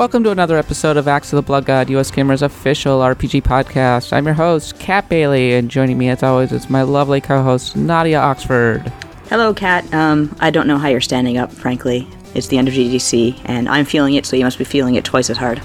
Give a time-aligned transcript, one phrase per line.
[0.00, 4.14] Welcome to another episode of Axe of the Blood God, US Gamer's official RPG podcast.
[4.14, 8.18] I'm your host, Kat Bailey, and joining me as always is my lovely co-host, Nadia
[8.18, 8.90] Oxford.
[9.28, 9.92] Hello, Kat.
[9.92, 12.08] Um, I don't know how you're standing up, frankly.
[12.34, 15.04] It's the end of GDC, and I'm feeling it, so you must be feeling it
[15.04, 15.60] twice as hard.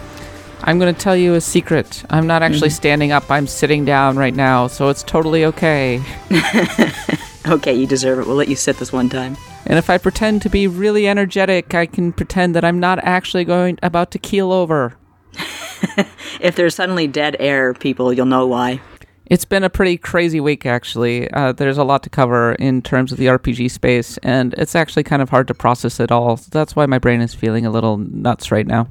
[0.63, 2.03] I'm going to tell you a secret.
[2.09, 2.75] I'm not actually Mm-hmm.
[2.75, 6.03] standing up, I'm sitting down right now, so it's totally okay.
[7.47, 8.25] Okay, you deserve it.
[8.25, 9.37] We'll let you sit this one time.
[9.67, 13.45] And if I pretend to be really energetic, I can pretend that I'm not actually
[13.45, 14.95] going about to keel over.
[16.39, 18.81] If there's suddenly dead air, people, you'll know why.
[19.25, 21.31] It's been a pretty crazy week, actually.
[21.31, 25.03] Uh, there's a lot to cover in terms of the RPG space, and it's actually
[25.03, 26.35] kind of hard to process it all.
[26.35, 28.89] That's why my brain is feeling a little nuts right now.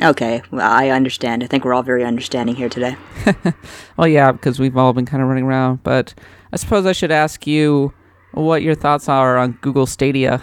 [0.00, 1.42] Okay, well, I understand.
[1.42, 2.96] I think we're all very understanding here today.
[3.96, 5.84] Well, yeah, because we've all been kind of running around.
[5.84, 6.14] But
[6.52, 7.92] I suppose I should ask you
[8.34, 10.42] what your thoughts are on Google Stadia.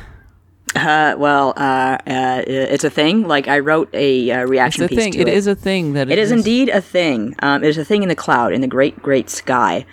[0.76, 3.28] Uh, well, uh, uh, it's a thing.
[3.28, 5.12] Like, I wrote a uh, It's reaction a piece thing.
[5.14, 7.36] to It is a thing that It is indeed a thing.
[7.40, 9.86] Um, it is a thing in the cloud, in the great, great sky.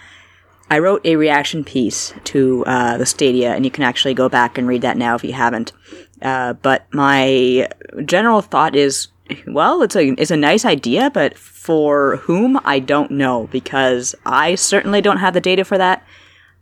[0.70, 4.58] I wrote a reaction piece to uh, the Stadia, and you can actually go back
[4.58, 5.72] and read that now if you haven't.
[6.20, 7.68] Uh, but my
[8.04, 9.08] general thought is,
[9.46, 14.54] well, it's a it's a nice idea, but for whom I don't know because I
[14.54, 16.06] certainly don't have the data for that.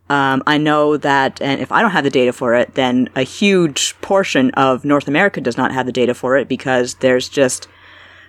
[0.09, 3.23] Um, I know that, and if I don't have the data for it, then a
[3.23, 7.67] huge portion of North America does not have the data for it because there's just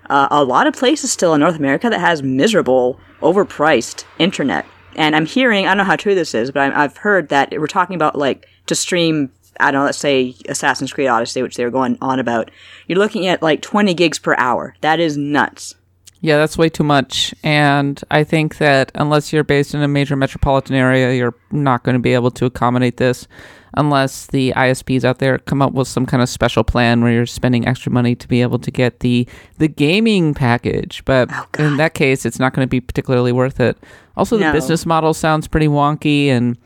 [0.09, 4.65] uh, a lot of places still in North America that has miserable, overpriced internet.
[4.95, 7.51] And I'm hearing, I don't know how true this is, but I'm, I've heard that
[7.51, 11.55] we're talking about like to stream, I don't know, let's say Assassin's Creed Odyssey, which
[11.55, 12.49] they were going on about.
[12.87, 14.75] You're looking at like 20 gigs per hour.
[14.81, 15.75] That is nuts.
[16.21, 17.33] Yeah, that's way too much.
[17.43, 21.93] And I think that unless you're based in a major metropolitan area, you're not going
[21.93, 23.27] to be able to accommodate this
[23.75, 27.25] unless the ISPs out there come up with some kind of special plan where you're
[27.27, 29.27] spending extra money to be able to get the
[29.59, 31.05] the gaming package.
[31.05, 33.77] But Oh, in that case, it's not going to be particularly worth it.
[34.15, 36.57] Also, the business model sounds pretty wonky and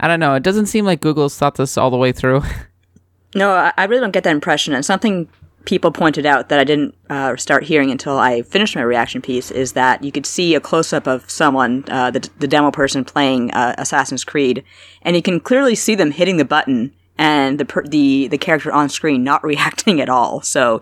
[0.00, 0.34] I don't know.
[0.34, 2.42] It doesn't seem like Google's thought this all the way through.
[3.34, 4.72] No, I, I really don't get that impression.
[4.72, 5.28] And something
[5.68, 9.50] people pointed out that I didn't uh, start hearing until I finished my reaction piece
[9.50, 13.04] is that you could see a close up of someone, uh, the, the demo person
[13.04, 14.64] playing uh, Assassin's Creed,
[15.02, 18.72] and you can clearly see them hitting the button and the per- the the character
[18.72, 20.40] on screen not reacting at all.
[20.40, 20.80] So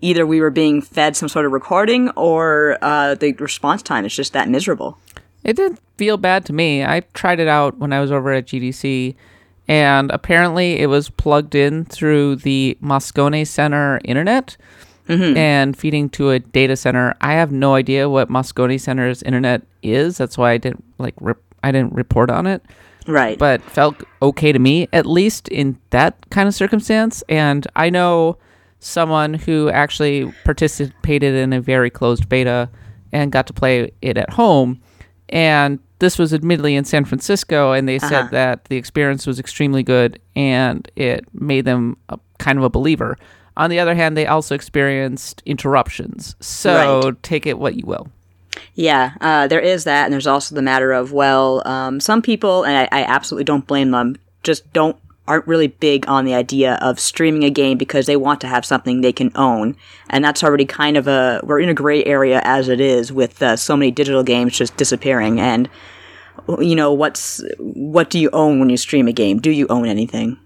[0.00, 4.16] either we were being fed some sort of recording, or uh, the response time is
[4.16, 4.98] just that miserable.
[5.44, 6.82] It didn't feel bad to me.
[6.82, 9.14] I tried it out when I was over at GDC,
[9.68, 14.56] and apparently it was plugged in through the Moscone Center internet
[15.08, 15.36] mm-hmm.
[15.36, 17.14] and feeding to a data center.
[17.20, 20.16] I have no idea what Moscone Center's internet is.
[20.16, 22.62] That's why I didn't like rep- I didn't report on it,
[23.06, 23.38] Right.
[23.38, 27.22] but felt okay to me at least in that kind of circumstance.
[27.28, 28.38] And I know
[28.78, 32.68] someone who actually participated in a very closed beta
[33.12, 34.80] and got to play it at home.
[35.28, 38.08] And this was admittedly in San Francisco, and they Uh-huh.
[38.08, 42.70] said that the experience was extremely good and it made them a, kind of a
[42.70, 43.16] believer.
[43.56, 46.36] On the other hand, they also experienced interruptions.
[46.40, 47.22] So Right.
[47.22, 48.08] take it what you will.
[48.74, 52.64] Yeah, uh, there is that, and there's also the matter of well, um, some people,
[52.64, 54.96] and I, I absolutely don't blame them, just don't
[55.28, 58.64] aren't really big on the idea of streaming a game because they want to have
[58.64, 59.76] something they can own,
[60.10, 63.42] and that's already kind of a we're in a gray area as it is with
[63.42, 65.68] uh, so many digital games just disappearing, and
[66.60, 69.38] you know what's what do you own when you stream a game?
[69.38, 70.38] Do you own anything?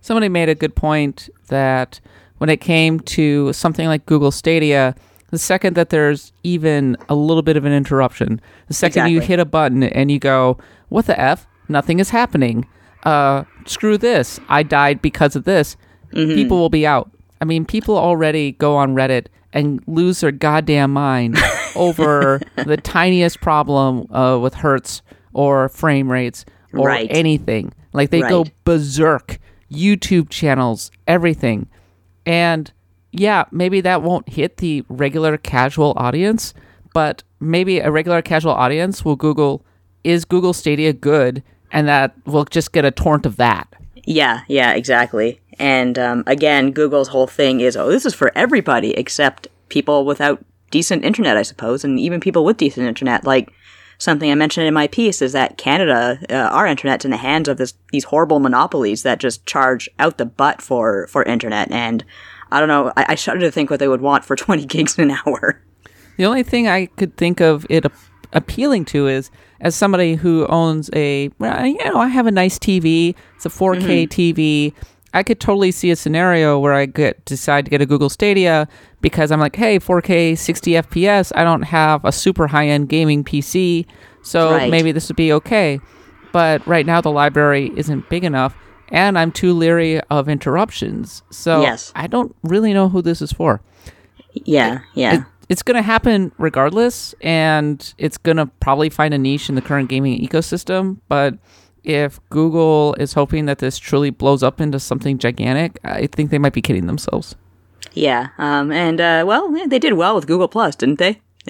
[0.00, 2.00] Somebody made a good point that
[2.38, 4.94] when it came to something like Google Stadia,
[5.30, 9.40] the second that there's even a little bit of an interruption, the second you hit
[9.40, 10.58] a button and you go,
[10.88, 11.46] "What the f?
[11.68, 12.66] Nothing is happening.
[13.04, 14.40] Uh, screw this.
[14.48, 15.76] I died because of this."
[16.12, 17.10] People will be out.
[17.40, 21.36] I mean, people already go on Reddit and lose their goddamn mind
[21.76, 25.02] over the tiniest problem uh, with hertz
[25.34, 27.08] or frame rates or Right.
[27.10, 27.72] anything.
[27.92, 29.38] Like they go berserk.
[29.70, 31.68] YouTube channels, everything.
[32.24, 32.72] And
[33.12, 36.54] yeah, maybe that won't hit the regular casual audience,
[36.94, 39.62] but maybe a regular casual audience will Google,
[40.04, 41.42] is Google Stadia good?
[41.70, 43.68] And that will just get a torrent of that.
[44.04, 45.40] Yeah, yeah, exactly.
[45.58, 50.44] And um, again, Google's whole thing is, oh, this is for everybody except people without
[50.70, 53.24] decent internet, I suppose, and even people with decent internet.
[53.24, 53.52] Like
[53.98, 57.48] something I mentioned in my piece is that Canada, uh, our internet's in the hands
[57.48, 61.70] of this, these horrible monopolies that just charge out the butt for for internet.
[61.70, 62.04] And
[62.50, 64.98] I don't know, I, I shudder to think what they would want for 20 gigs
[64.98, 65.60] an hour.
[66.16, 67.84] The only thing I could think of it
[68.32, 69.30] appealing to is
[69.60, 73.14] as somebody who owns a, well, you know, I have a nice TV.
[73.36, 74.20] It's a 4K mm-hmm.
[74.20, 74.74] TV.
[75.14, 78.68] I could totally see a scenario where I get decide to get a Google Stadia,
[79.00, 83.24] because I'm like, hey, 4K 60 FPS, I don't have a super high end gaming
[83.24, 83.86] PC,
[84.22, 84.70] so Right.
[84.70, 85.80] maybe this would be okay.
[86.32, 88.54] But right now the library isn't big enough,
[88.90, 91.22] and I'm too leery of interruptions.
[91.30, 91.90] So Yes.
[91.96, 93.62] I don't really know who this is for.
[94.34, 95.14] Yeah, yeah.
[95.14, 99.54] It, it's going to happen regardless, and it's going to probably find a niche in
[99.54, 100.98] the current gaming ecosystem.
[101.08, 101.38] But
[101.84, 106.38] if Google is hoping that this truly blows up into something gigantic, I think they
[106.38, 107.34] might be kidding themselves.
[107.92, 108.28] yeah.
[108.38, 111.20] Um, and, uh, well, yeah, they did well with Google Plus, didn't they?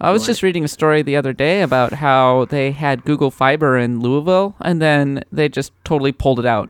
[0.00, 3.78] I was just reading a story the other day about how they had Google Fiber
[3.78, 6.68] in Louisville, and then they just totally pulled it out.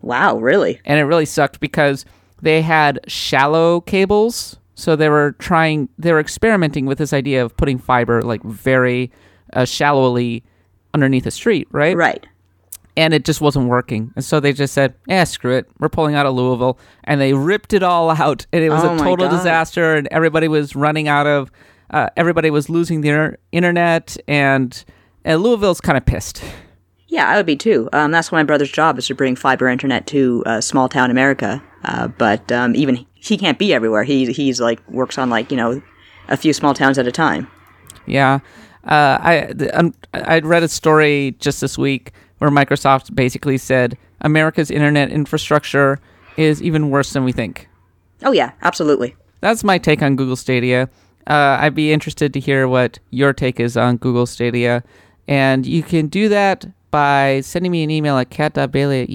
[0.00, 0.80] wow, really?
[0.84, 2.04] and it really sucked because
[2.42, 7.56] they had shallow cables so they were trying they were experimenting with this idea of
[7.56, 9.10] putting fiber like very
[9.52, 10.42] uh, shallowly
[10.92, 12.26] underneath a street right Right.
[12.96, 16.14] and it just wasn't working and so they just said yeah screw it we're pulling
[16.14, 19.28] out of louisville and they ripped it all out and it was Oh a total
[19.28, 19.36] God.
[19.36, 21.50] disaster and everybody was running out of
[21.90, 24.84] uh, everybody was losing their internet and,
[25.24, 26.42] and louisville's kind of pissed
[27.06, 27.88] Yeah, I would be too.
[27.92, 31.12] Um, that's why my brother's job is to bring fiber internet to uh, small town
[31.12, 31.62] America.
[31.84, 34.04] Uh, but um, even he can't be everywhere.
[34.04, 35.82] He he's like works on like you know
[36.28, 37.48] a few small towns at a time.
[38.06, 38.40] Yeah,
[38.84, 44.70] uh, I um, I'd read a story just this week where Microsoft basically said America's
[44.70, 45.98] internet infrastructure
[46.36, 47.68] is even worse than we think.
[48.22, 49.16] Oh yeah, absolutely.
[49.40, 50.88] That's my take on Google Stadia.
[51.26, 54.84] Uh, I'd be interested to hear what your take is on Google Stadia,
[55.26, 59.08] and you can do that by sending me an email at kat.bailey at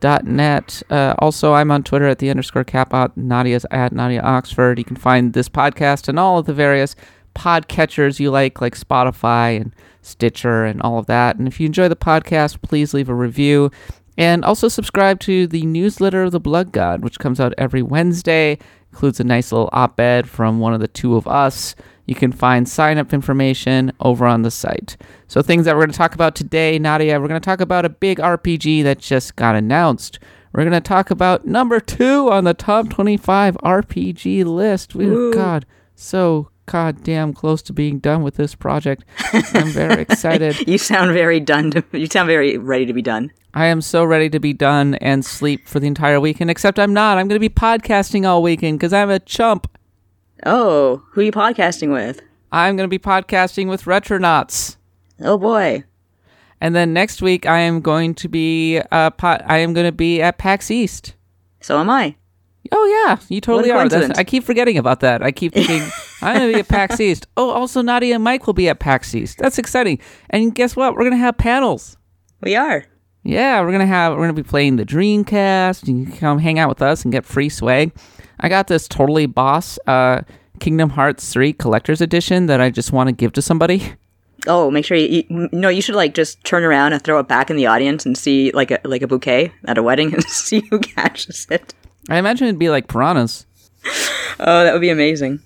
[0.00, 0.82] usgamer.net.
[0.90, 3.16] Uh, also, I'm on Twitter at the underscore katbot.
[3.16, 4.78] Nadia's at Nadia Oxford.
[4.78, 6.96] You can find this podcast and all of the various
[7.34, 11.36] podcatchers you like, like Spotify and Stitcher and all of that.
[11.36, 13.70] And if you enjoy the podcast, please leave a review.
[14.18, 18.58] And also subscribe to the newsletter of the Blood God, which comes out every Wednesday.
[18.92, 21.74] Includes a nice little op ed from one of the two of us.
[22.06, 24.96] You can find sign up information over on the site.
[25.28, 27.84] So, things that we're going to talk about today, Nadia, we're going to talk about
[27.84, 30.18] a big RPG that just got announced.
[30.52, 34.94] We're going to talk about number two on the top 25 RPG list.
[34.94, 35.32] We, Ooh.
[35.32, 39.04] God, so goddamn close to being done with this project.
[39.32, 40.66] I'm very excited.
[40.66, 41.70] You sound very done.
[41.72, 43.32] To, you sound very ready to be done.
[43.54, 46.92] I am so ready to be done and sleep for the entire weekend, except I'm
[46.92, 47.16] not.
[47.16, 49.66] I'm going to be podcasting all weekend because I'm a chump.
[50.44, 52.20] Oh, who are you podcasting with?
[52.52, 54.76] I'm going to be podcasting with Retronauts.
[55.20, 55.84] Oh boy.
[56.60, 59.92] And then next week, I am going to be uh, po- I am going to
[59.92, 61.14] be at PAX East.
[61.60, 62.16] So am I.
[62.72, 63.88] Oh yeah, you totally are.
[63.88, 64.18] That's.
[64.18, 65.22] I keep forgetting about that.
[65.22, 65.82] I keep thinking
[66.22, 67.26] I'm going to be at PAX East.
[67.36, 69.38] Oh, also Nadia and Mike will be at PAX East.
[69.38, 70.00] That's exciting.
[70.30, 70.94] And guess what?
[70.94, 71.96] We're going to have panels.
[72.40, 72.84] We are.
[73.26, 75.88] Yeah, we're gonna have we're gonna be playing the Dreamcast.
[75.88, 77.92] You can come hang out with us and get free swag.
[78.40, 80.22] I got this totally boss uh,
[80.60, 83.94] Kingdom Hearts three collector's edition that I just want to give to somebody.
[84.48, 85.68] Oh, make sure you, you no.
[85.68, 88.52] You should like just turn around and throw it back in the audience and see
[88.52, 91.74] like a like a bouquet at a wedding and see who catches it.
[92.08, 93.44] I imagine it'd be like piranhas.
[94.38, 95.40] Oh, that would be amazing.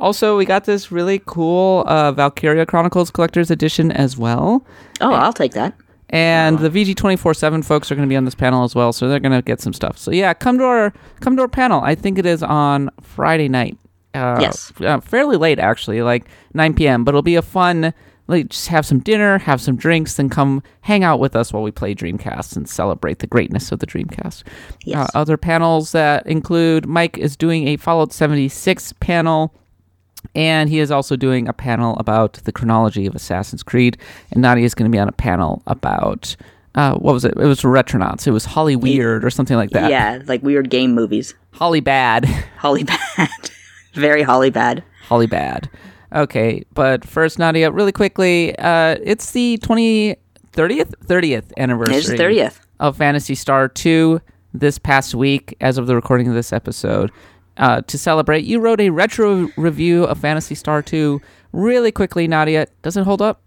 [0.00, 4.64] Also, we got this really cool uh, Valkyria Chronicles collector's edition as well.
[5.02, 5.74] Oh, I'll take that.
[6.12, 8.74] And the VG twenty four seven folks are going to be on this panel as
[8.74, 9.96] well, so they're going to get some stuff.
[9.96, 11.80] So yeah, come to our come to our panel.
[11.80, 13.78] I think it is on Friday night.
[14.14, 14.70] Uh, Yes.
[14.82, 17.02] uh, fairly late actually, like nine p.m.
[17.02, 17.94] But it'll be a fun.
[18.28, 21.62] Like just have some dinner, have some drinks, then come hang out with us while
[21.62, 24.44] we play Dreamcast and celebrate the greatness of the Dreamcast.
[24.84, 25.08] Yes.
[25.14, 29.54] Uh, other panels that include Mike is doing a Fallout seventy six panel.
[30.34, 33.98] And he is also doing a panel about the chronology of Assassin's Creed.
[34.30, 36.36] And Nadia is going to be on a panel about
[36.74, 37.34] uh, what was it?
[37.36, 38.26] It was Retronauts.
[38.26, 39.90] It was Holly Weird or something like that.
[39.90, 41.34] Yeah, like weird game movies.
[41.52, 42.24] Holly Bad.
[42.56, 43.28] Holly bad.
[43.94, 44.82] Very Holly bad.
[45.02, 45.68] Holly Bad.
[46.14, 50.16] Okay, but first, Nadia, really quickly, uh, it's the 20,
[50.52, 50.94] 30th?
[51.06, 52.60] 30th anniversary It's the thirtieth.
[52.80, 54.20] of Phantasy Star 2
[54.54, 57.10] this past week, as of the recording of this episode.
[57.56, 61.20] Uh, to celebrate, you wrote a retro review of Phantasy Star 2.
[61.52, 63.42] Really quickly, Nadia, does it hold up?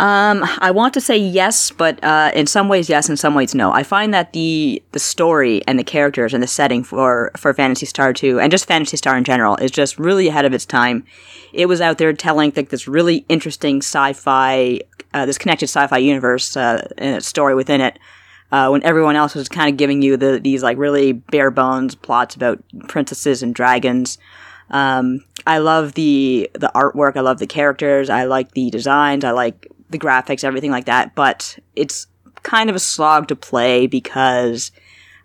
[0.00, 3.54] Um, I want to say yes, but uh, in some ways yes, in some ways
[3.54, 3.72] no.
[3.72, 7.86] I find that the the story and the characters and the setting for for Phantasy
[7.86, 11.04] Star two and just Phantasy Star in general is just really ahead of its time.
[11.52, 14.80] It was out there telling like this really interesting sci-fi,
[15.14, 17.98] uh, this connected sci-fi universe uh, story within it.
[18.50, 21.94] Uh, when everyone else was kind of giving you the these like really bare bones
[21.94, 24.18] plots about princesses and dragons.
[24.70, 27.16] Um, I love the the artwork.
[27.16, 28.08] I love the characters.
[28.08, 29.24] I like the designs.
[29.24, 31.14] I like the graphics, everything like that.
[31.14, 32.06] But it's
[32.42, 34.72] kind of a slog to play because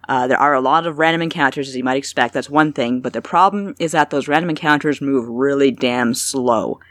[0.10, 2.34] Uh, there are a lot of random encounters, as you might expect.
[2.34, 3.00] That's one thing.
[3.00, 6.82] But the problem is that those random encounters move really damn slow.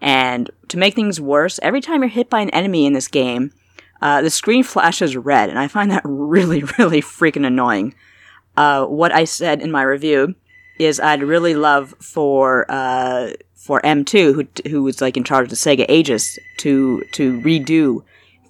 [0.00, 3.52] And to make things worse, every time you're hit by an enemy in this game,
[4.02, 7.94] uh, the screen flashes red, and I find that really, really freaking annoying.
[8.56, 10.34] Uh, what I said in my review
[10.78, 15.50] is I'd really love for uh, for M2, who who was like in charge of
[15.50, 18.04] the Sega Ages, to to redo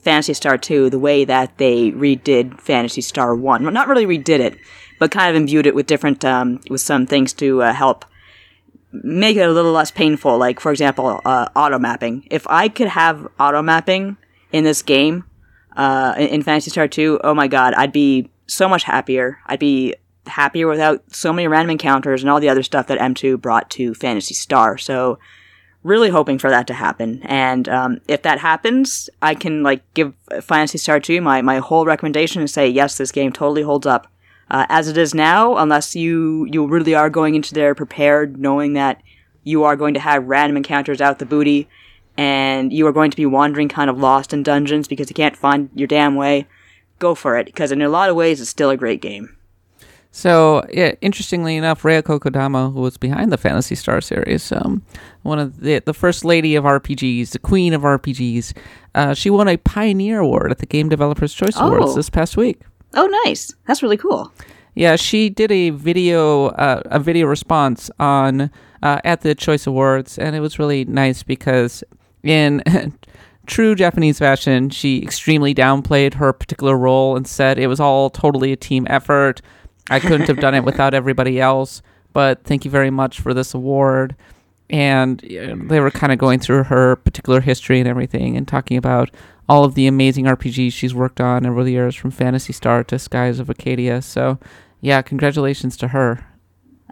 [0.07, 3.63] Phantasy Star 2 the way that they redid Phantasy Star 1.
[3.65, 4.57] Well, not really redid it,
[5.01, 8.05] but kind of imbued it with different um, with some things to uh, help
[8.93, 10.39] make it a little less painful.
[10.39, 12.27] Like for example, uh, auto mapping.
[12.31, 14.17] If I could have auto mapping
[14.53, 15.25] in this game,
[15.77, 19.39] uh, in, Phantasy Star 2, oh my god, I'd be so much happier.
[19.47, 19.95] I'd be
[20.27, 23.95] happier without so many random encounters and all the other stuff that M2 brought to
[23.95, 24.79] Phantasy Star.
[24.79, 25.19] So,
[25.83, 27.21] really hoping for that to happen.
[27.23, 31.87] And um, if that happens, I can like give Phantasy Star 2 my, my whole
[31.87, 34.09] recommendation and say, yes, this game totally holds up.
[34.51, 38.73] Uh, as it is now, unless you, you really are going into there prepared, knowing
[38.75, 39.01] that
[39.45, 41.69] you are going to have random encounters out the booty,
[42.17, 45.37] and you are going to be wandering kind of lost in dungeons because you can't
[45.37, 46.47] find your damn way,
[46.99, 49.37] go for it, because in a lot of ways, it's still a great game.
[50.13, 54.83] So, yeah, interestingly enough, Rieko Kodama, who was behind the Phantasy Star series, um,
[55.23, 58.55] one of the the first lady of RPGs, the queen of RPGs,
[58.95, 61.67] uh, she won a Pioneer Award at the Game Developers Choice Oh.
[61.67, 62.63] Awards this past week.
[62.95, 63.53] Oh, nice.
[63.67, 64.33] That's really cool.
[64.75, 68.51] Yeah, she did a video uh, a video response on
[68.83, 71.85] uh, at the Choice Awards, and it was really nice because
[72.27, 72.63] in
[73.47, 78.53] true Japanese fashion, she extremely downplayed her particular role and said it was all totally
[78.53, 79.41] a team effort.
[79.89, 83.55] I couldn't have done it without everybody else, but thank you very much for this
[83.55, 84.17] award.
[84.69, 89.11] And they were kind of going through her particular history and everything, and talking about
[89.49, 92.99] all of the amazing RPGs she's worked on over the years, from Phantasy Star to
[92.99, 94.03] Skies of Arcadia.
[94.03, 94.41] So,
[94.81, 96.27] yeah, congratulations to her.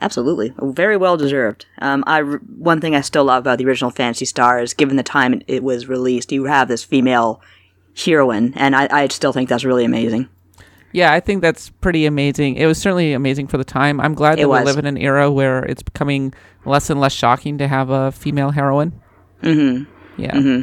[0.01, 1.67] Absolutely, very well deserved.
[1.79, 5.03] Um, I one thing I still love about the original Phantasy Star is, given the
[5.03, 7.41] time it, it was released, you have this female
[7.97, 10.29] heroine, and I, I still think that's really amazing.
[10.93, 12.57] Yeah, I think that's pretty amazing.
[12.57, 14.01] It was certainly amazing for the time.
[14.01, 16.35] I'm glad that we live in an era where it's becoming
[16.65, 19.01] less and less shocking to have a female heroine.
[19.43, 19.91] Mm-hmm.
[20.21, 20.63] Yeah.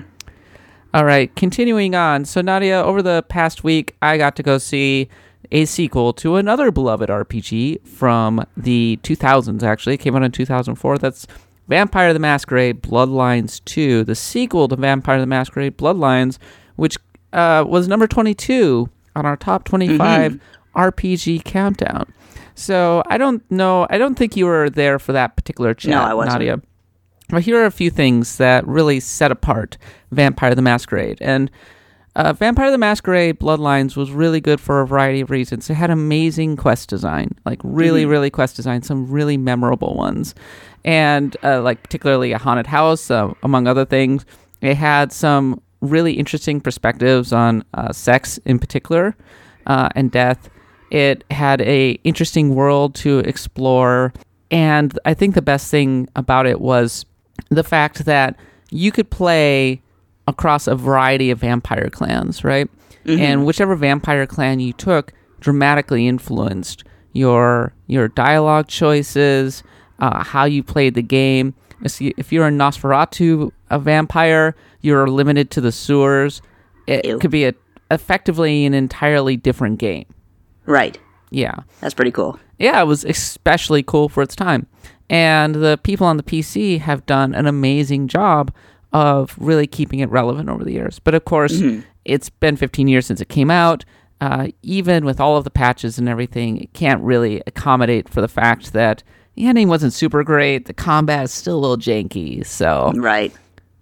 [0.94, 2.26] All right, continuing on.
[2.26, 5.08] So, Nadia, over the past week, I got to go see
[5.52, 9.96] a sequel to another beloved RPG from the 2000s, actually.
[9.96, 10.98] It came out in 2004.
[10.98, 11.28] That's
[11.68, 16.38] Vampire the Masquerade Bloodlines 2, the sequel to Vampire the Masquerade Bloodlines,
[16.76, 16.98] which
[17.34, 20.40] uh, was number 22 on our top 25
[20.76, 22.12] RPG countdown.
[22.56, 23.88] So, I don't know.
[23.90, 26.34] I don't think you were there for that particular chat, No, I wasn't.
[26.34, 26.62] Nadia.
[27.30, 29.78] But here are a few things that really set apart
[30.12, 31.18] Vampire the Masquerade.
[31.22, 31.50] And
[32.15, 35.70] uh, Vampire the Masquerade Bloodlines was really good for a variety of reasons.
[35.70, 40.36] It had amazing quest design, like really, really quest design, some really memorable ones.
[40.84, 44.25] And uh, like particularly a haunted house, uh, among other things.
[44.62, 49.15] It had some really interesting perspectives on uh, sex in particular
[49.65, 50.50] uh, and death.
[50.91, 54.13] It had a interesting world to explore,
[54.50, 57.06] and I think the best thing about it was
[57.50, 58.38] the fact that
[58.70, 59.82] you could play
[60.32, 62.70] across a variety of vampire clans, right?
[63.06, 66.84] And whichever vampire clan you took dramatically influenced
[67.14, 69.64] your your dialogue choices,
[70.00, 71.54] uh, how you played the game.
[71.84, 76.42] If you're a Nosferatu, a vampire, you're limited to the sewers.
[76.88, 77.18] It Ew.
[77.18, 77.54] could be a,
[77.90, 80.06] effectively an entirely different game.
[80.66, 80.98] Right.
[81.32, 82.40] Yeah That's pretty cool.
[82.60, 84.68] yeah, it was especially cool for its time.
[85.10, 88.54] And the people on the PC have done an amazing job
[88.94, 91.00] of really keeping it relevant over the years.
[91.00, 91.62] But of course,
[92.06, 93.86] it's been 15 years since it came out.
[94.20, 98.28] Uh, even with all of the patches and everything, it can't really accommodate for the
[98.28, 99.02] fact that
[99.36, 100.66] the ending wasn't super great.
[100.66, 102.46] The combat is still a little janky.
[102.46, 103.34] So, Right.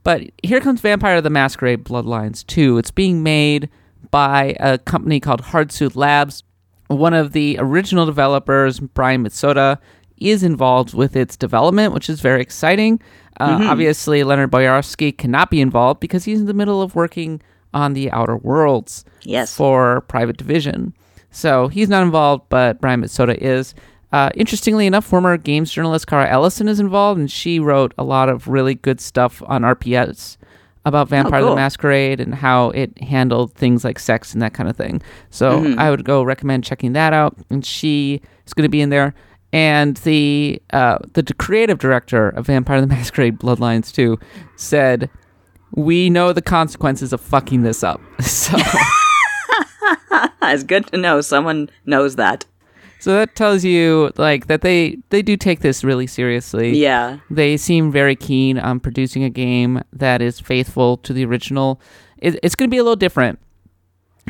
[0.04, 2.78] but here comes Vampire the Masquerade Bloodlines 2.
[2.78, 3.68] It's being made
[4.12, 6.44] by a company called Hardsuit Labs.
[6.88, 9.78] One of the original developers, Brian Mitsoda,
[10.20, 13.00] is involved with its development, which is very exciting.
[13.40, 17.42] Uh, Obviously, Leonard Boyarsky cannot be involved because he's in the middle of working
[17.74, 19.56] on the Outer Worlds Yes.
[19.56, 20.94] for Private Division.
[21.32, 23.74] So he's not involved, but Brian Mitsoda is.
[24.12, 28.28] Uh, interestingly enough, former games journalist Cara Ellison is involved, and she wrote a lot
[28.28, 30.36] of really good stuff on RPS
[30.86, 31.56] about Vampire the cool.
[31.56, 35.02] Masquerade and how it handled things like sex and that kind of thing.
[35.30, 37.38] So I would go recommend checking that out.
[37.52, 39.14] And she is going to be in there.
[39.52, 44.20] And the uh, the creative director of Vampire the Masquerade Bloodlines 2
[44.56, 45.10] said,
[45.72, 48.58] "We know the consequences of fucking this up." So.
[50.44, 52.46] it's good to know someone knows that.
[53.00, 56.78] So that tells you like that they they do take this really seriously.
[56.78, 57.20] Yeah.
[57.30, 61.80] They seem very keen on producing a game that is faithful to the original.
[62.18, 63.40] It, it's going to be a little different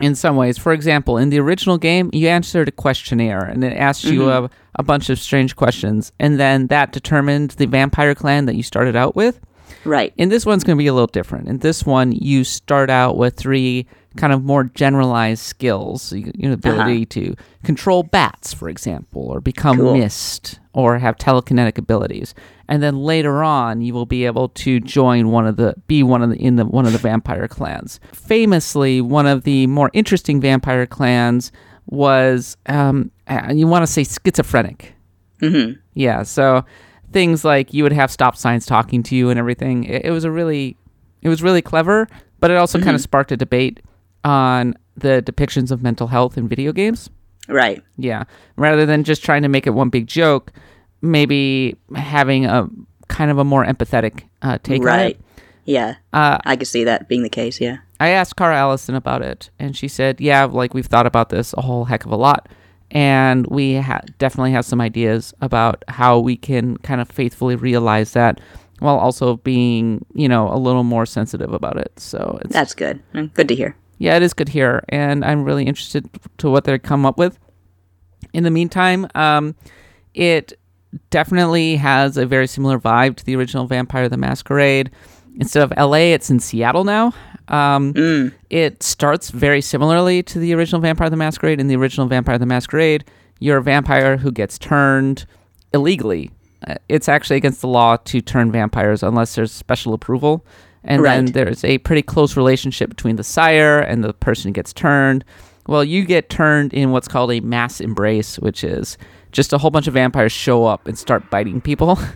[0.02, 0.58] in some ways.
[0.58, 4.46] For example, in the original game, you answered a questionnaire and it asked you mm-hmm.
[4.46, 8.64] a, a bunch of strange questions, and then that determined the vampire clan that you
[8.64, 9.40] started out with.
[9.86, 10.14] Right.
[10.18, 11.48] In this one's going to be a little different.
[11.48, 13.88] In this one, you start out with three
[14.18, 16.12] kind of more generalized skills.
[16.12, 16.72] You, you know, uh-huh.
[16.72, 19.98] ability to control bats, for example, or become Cool.
[19.98, 22.34] mist, or have telekinetic abilities.
[22.70, 26.22] And then later on, you will be able to join one of the be one
[26.22, 28.00] of the in the one of the vampire clans.
[28.14, 31.52] Famously, one of the more interesting vampire clans
[31.88, 34.94] was um, uh, you want to say schizophrenic.
[35.42, 35.80] Mm-hmm.
[35.96, 36.64] Yeah, so
[37.12, 39.86] things like you would have stop signs talking to you and everything.
[39.86, 40.78] It, it was a really,
[41.24, 42.08] it was really clever,
[42.40, 43.80] but it also kind of sparked a debate
[44.24, 47.10] on the depictions of mental health in video games.
[47.48, 47.82] Right.
[47.98, 48.26] Yeah,
[48.58, 50.52] rather than just trying to make it one big joke,
[51.02, 52.68] maybe having a
[53.08, 55.16] kind of a more empathetic uh, take on Right.
[55.16, 55.22] it.
[55.66, 55.96] Yeah.
[56.14, 57.62] Uh, I could see that being the case.
[57.62, 57.78] Yeah.
[58.00, 61.54] I asked Cara Ellison about it, and she said, "Yeah, like we've thought about this
[61.58, 62.48] a whole heck of a lot,
[62.92, 68.14] and we ha- definitely have some ideas about how we can kind of faithfully realize
[68.14, 68.40] that,
[68.80, 73.02] while also being, you know, a little more sensitive about it." So it's That's good.
[73.14, 73.76] Mm, Good to hear.
[73.98, 77.38] yeah, it is good here, and I'm really interested to what they come up with.
[78.34, 79.56] In the meantime, um,
[80.14, 80.54] it
[81.10, 84.92] definitely has a very similar vibe to the original Vampire the Masquerade.
[85.40, 87.14] Instead of LA, it's in Seattle now.
[87.48, 87.94] Um,
[88.50, 91.60] It starts very similarly to the original Vampire the Masquerade.
[91.60, 93.06] In the original Vampire the Masquerade,
[93.40, 95.26] you're a vampire who gets turned
[95.74, 96.32] illegally.
[96.68, 100.46] Uh, It's actually against the law to turn vampires unless there's special approval.
[100.84, 104.74] And then there's a pretty close relationship between the sire and the person who gets
[104.74, 105.24] turned.
[105.68, 108.98] Well, you get turned in what's called a mass embrace, which is
[109.32, 112.00] just a whole bunch of vampires show up and start biting people.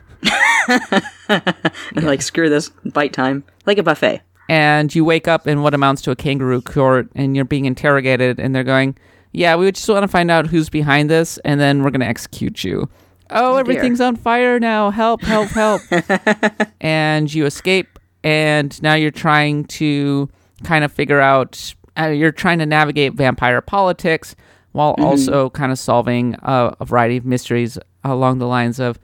[1.95, 4.21] like screw this bite time, like a buffet.
[4.49, 8.39] and you wake up in what amounts to a kangaroo court and you're being interrogated
[8.39, 8.95] and they're going
[9.31, 12.07] yeah we just want to find out who's behind this and then we're going to
[12.07, 12.89] execute you.
[13.29, 14.89] Oh, everything's on fire now.
[14.91, 15.81] Help help help.
[16.81, 20.29] And you escape and now you're trying to
[20.63, 24.35] kind of figure out uh, you're trying to navigate vampire politics
[24.73, 28.99] while also kind of solving a, a variety of mysteries along the lines of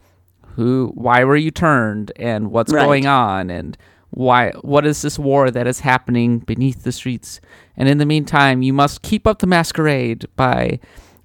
[0.56, 2.84] who why were you turned and what's Right.
[2.84, 3.76] going on and
[4.10, 7.40] why what is this war that is happening beneath the streets
[7.76, 10.78] and in the meantime you must keep up the masquerade by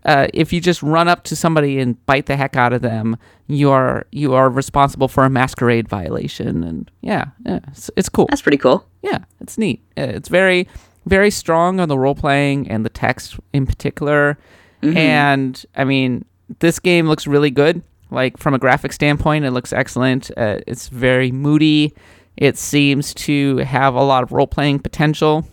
[0.05, 3.17] uh, if you just run up to somebody and bite the heck out of them
[3.47, 8.27] you are you are responsible for a masquerade violation and yeah, yeah it's, it's cool
[8.29, 8.85] That's pretty cool.
[9.01, 9.81] yeah, it's neat.
[9.97, 10.67] Uh, It's very,
[11.05, 14.37] very strong on the role playing and the text in particular.
[14.81, 16.25] And I mean,
[16.59, 17.81] this game looks really good.
[18.11, 20.29] Like from a graphic standpoint, it looks excellent.
[20.37, 21.93] Uh, it's very moody.
[22.37, 25.47] It seems to have a lot of role playing potential.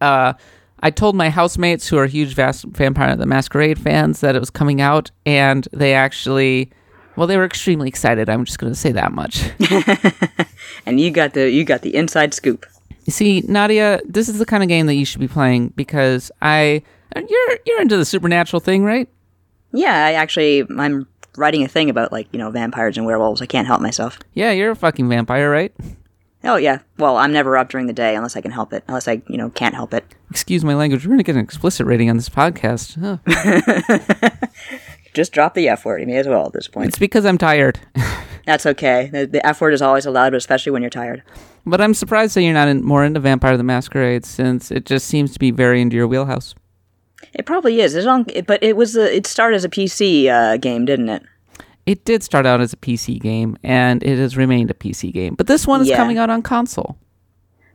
[0.00, 0.32] Uh,
[0.82, 4.50] I told my housemates who are huge Vas- Vampire the Masquerade fans that it was
[4.50, 6.72] coming out, and they actually,
[7.16, 8.28] well, they were extremely excited.
[8.28, 9.50] I'm just going to say that much.
[10.86, 12.66] And you got the you got the inside scoop.
[13.04, 16.30] You see, Nadia, this is the kind of game that you should be playing because
[16.42, 16.82] I
[17.16, 19.08] you're you're into the supernatural thing, right?
[19.72, 23.42] Yeah, I actually I'm writing a thing about like you know vampires and werewolves.
[23.42, 24.18] I can't help myself.
[24.34, 25.72] Yeah, you're a fucking vampire, right?
[26.42, 26.78] Oh yeah.
[26.98, 28.84] Well, I'm never up during the day unless I can help it.
[28.88, 30.04] Unless I you know can't help it.
[30.30, 31.04] Excuse my language.
[31.06, 32.98] We're gonna get an explicit rating on this podcast.
[33.00, 33.18] Huh.
[35.14, 36.00] Just drop the f word.
[36.00, 36.88] You may as well at this point.
[36.88, 37.80] It's because I'm tired,
[38.46, 39.10] That's okay.
[39.12, 41.22] The, the f word is always allowed, but especially when you're tired.
[41.66, 45.06] but I'm surprised that you're not in, more into Vampire the Masquerade since it just
[45.06, 46.54] seems to be very into your wheelhouse.
[47.34, 47.94] It probably is.
[47.94, 51.22] It's on, but it was a, it started as a PC uh, game, didn't it?
[51.86, 55.34] It did start out as a PC game, and it has remained a PC game.
[55.34, 55.96] But this one is Yeah.
[55.96, 56.96] coming out on console.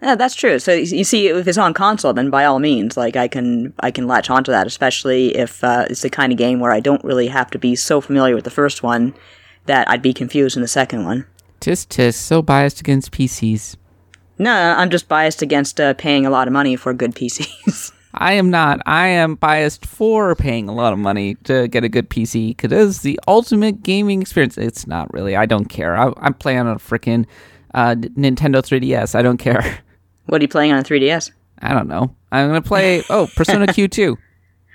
[0.02, 0.60] Yeah, that's true.
[0.60, 3.92] So you see, if it's on console, then by all means, like I can I
[3.92, 7.04] can latch onto that, especially if uh, it's the kind of game where I don't
[7.04, 9.14] really have to be so familiar with the first one
[9.66, 11.26] that I'd be confused in the second one.
[11.60, 13.78] Tis tis, so biased against PCs.
[14.38, 17.92] No, I'm just biased against uh, paying a lot of money for good PCs.
[18.18, 18.82] I am not.
[18.86, 22.72] I am biased for paying a lot of money to get a good PC because
[22.72, 24.58] it is the ultimate gaming experience.
[24.58, 25.36] It's not really.
[25.36, 25.98] I don't care.
[25.98, 27.26] I, I'm playing on a freaking
[27.74, 29.16] uh, Nintendo 3DS.
[29.16, 29.80] I don't care.
[30.26, 31.32] what are you playing on a 3DS?
[31.62, 32.16] I don't know.
[32.32, 33.04] I'm gonna play.
[33.10, 34.18] Oh, Persona Q2.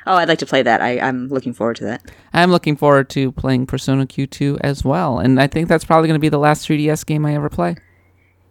[0.07, 0.81] Oh, I'd like to play that.
[0.81, 2.11] I, I'm looking forward to that.
[2.33, 6.19] I'm looking forward to playing Persona Q2 as well, and I think that's probably going
[6.19, 7.77] to be the last 3DS game I ever play.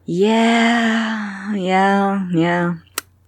[0.05, 2.75] Yeah, yeah, yeah.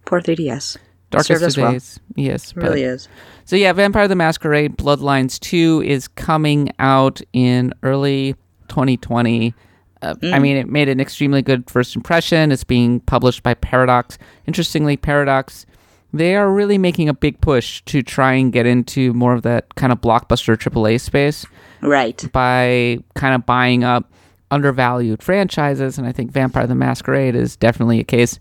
[0.06, 0.78] Poor 3DS.
[1.10, 1.78] Darkest of us well.
[2.16, 3.08] Yes, but- really is.
[3.46, 8.36] So yeah, Vampire the Masquerade Bloodlines 2 is coming out in early
[8.70, 9.54] 2020.
[10.02, 12.52] Uh, I mean, it made an extremely good first impression.
[12.52, 14.18] It's being published by Paradox.
[14.48, 15.66] Interestingly, Paradox,
[16.14, 19.76] they are really making a big push to try and get into more of that
[19.76, 21.46] kind of blockbuster AAA space
[21.82, 22.28] Right.
[22.34, 24.12] by kind of buying up
[24.50, 28.38] undervalued franchises, and I think Vampire the Masquerade is definitely a case.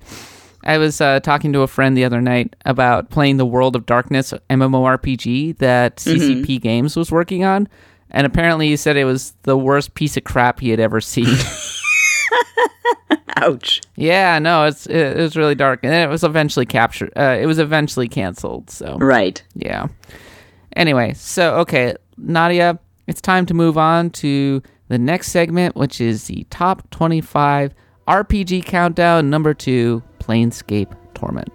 [0.64, 3.86] I was uh, talking to a friend the other night about playing the World of
[3.86, 7.68] Darkness MMORPG that CCP Games was working on,
[8.10, 11.26] and apparently he said it was the worst piece of crap he had ever seen.
[13.36, 13.80] Ouch.
[13.96, 17.10] yeah, no, it's it, it was really dark, and it was eventually captured.
[17.16, 18.68] Uh, it was eventually canceled.
[18.70, 19.42] So Right.
[19.54, 19.86] yeah.
[20.76, 26.24] Anyway, so okay, Nadia, it's time to move on to the next segment, which is
[26.26, 27.72] the top 25
[28.06, 31.48] RPG countdown number two, Planescape Torment.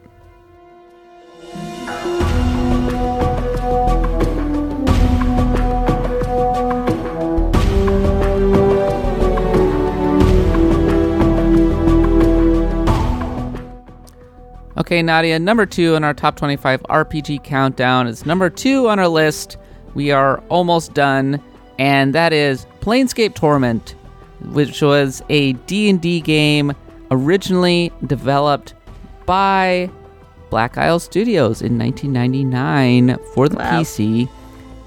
[14.77, 19.07] Okay, Nadia, number two on our top 25 RPG countdown is number two on our
[19.07, 19.57] list.
[19.93, 21.41] We are almost done,
[21.79, 23.95] and that is Planescape Torment,
[24.51, 26.73] which was a D&D game
[27.09, 28.73] originally developed
[29.25, 29.89] by
[30.49, 33.79] Black Isle Studios in 1999 for the Wow.
[33.81, 34.27] PC,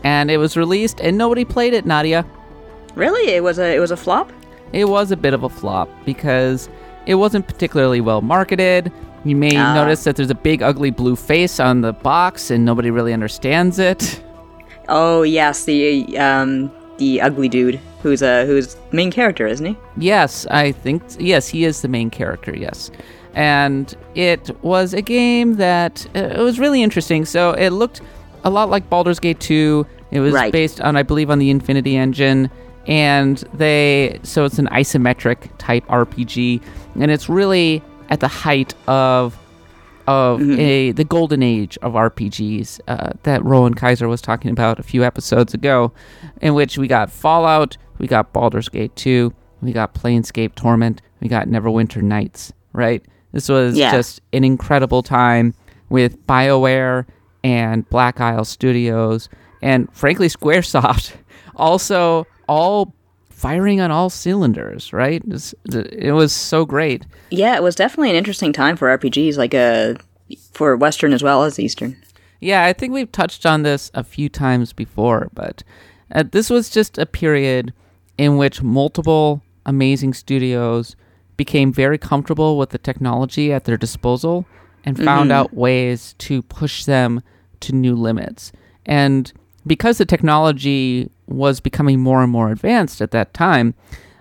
[0.05, 2.27] and it was released and nobody played it, Nadia.
[2.95, 3.31] Really?
[3.33, 4.31] It was a it was a flop?
[4.75, 6.69] It was a bit of a flop because
[7.07, 8.93] it wasn't particularly well marketed.
[9.25, 9.75] You may Ah.
[9.75, 13.79] notice that there's a big ugly blue face on the box and nobody really understands
[13.79, 14.23] it.
[14.89, 19.77] Oh yes, the um the ugly dude who's a who's the main character, isn't he?
[19.97, 22.91] Yes, I think yes, he is the main character, yes.
[23.35, 27.25] And it was a game that uh, it was really interesting.
[27.25, 28.01] So it looked
[28.45, 29.87] a lot like Baldur's Gate 2.
[30.11, 30.51] It was Right.
[30.53, 32.51] based on I believe on the Infinity Engine
[32.87, 36.63] and they so it's an isometric type RPG
[36.99, 39.39] and it's really at the height of
[40.07, 44.83] of a the golden age of RPGs uh, that Rowan Kaiser was talking about a
[44.83, 45.93] few episodes ago,
[46.41, 51.29] in which we got Fallout, we got Baldur's Gate 2, we got Planescape Torment, we
[51.29, 52.53] got Neverwinter Nights.
[52.73, 53.91] Right, this was Yeah.
[53.93, 55.53] just an incredible time
[55.91, 57.05] with Bioware
[57.45, 59.29] and Black Isle Studios,
[59.61, 61.13] and frankly SquareSoft,
[61.57, 62.95] also all
[63.39, 64.93] firing on all cylinders.
[64.93, 67.07] Right, it was, so great.
[67.31, 69.95] Yeah, it was definitely an interesting time for RPGs, like uh
[70.53, 71.97] for Western as well as Eastern.
[72.41, 75.63] Yeah, I think we've touched on this a few times before, but
[76.13, 77.73] uh, this was just a period
[78.17, 80.97] in which multiple amazing studios
[81.37, 84.47] became very comfortable with the technology at their disposal
[84.85, 87.23] and found out ways to push them
[87.61, 88.53] to new limits.
[88.87, 89.33] And
[89.67, 93.75] because the technology was becoming more and more advanced at that time,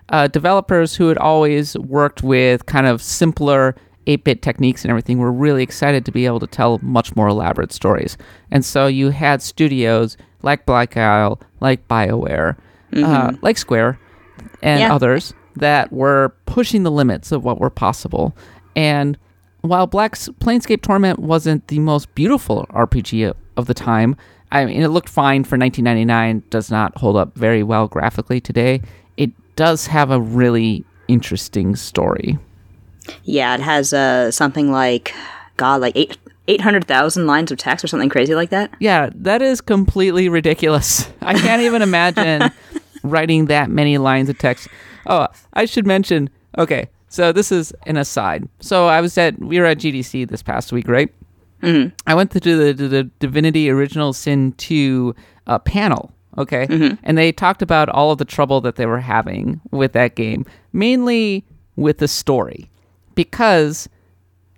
[0.10, 3.76] uh, developers who had always worked with kind of simpler
[4.08, 7.28] 8 bit techniques and everything were really excited to be able to tell much more
[7.28, 8.18] elaborate stories.
[8.52, 12.56] And so you had studios like Black Isle, like BioWare,
[12.96, 14.00] uh, like Square,
[14.62, 14.94] and Yeah.
[14.94, 18.36] others that were pushing the limits of what were possible.
[18.76, 19.18] And
[19.62, 24.16] while Black's Planescape Torment wasn't the most beautiful RPG of the time,
[24.52, 28.82] I mean, it looked fine for 1999, does not hold up very well graphically today.
[29.18, 32.38] It does have a really interesting story.
[33.24, 35.14] Yeah, it has uh something like
[35.58, 38.74] God, like eight eight hundred thousand lines of text or something crazy like that.
[38.80, 41.10] Yeah, that is completely ridiculous.
[41.22, 42.52] I can't even imagine
[43.04, 44.68] writing that many lines of text.
[45.06, 46.30] Oh, I should mention.
[46.58, 48.48] Okay, so this is an aside.
[48.60, 51.14] So I was at we were at GDC this past week, right?
[51.62, 51.96] Mm-hmm.
[52.06, 55.16] I went to do the, to the Divinity Original Sin 2
[55.48, 56.68] uh, panel, okay?
[57.04, 60.46] And they talked about all of the trouble that they were having with that game,
[60.74, 62.70] mainly with the story.
[63.16, 63.90] Because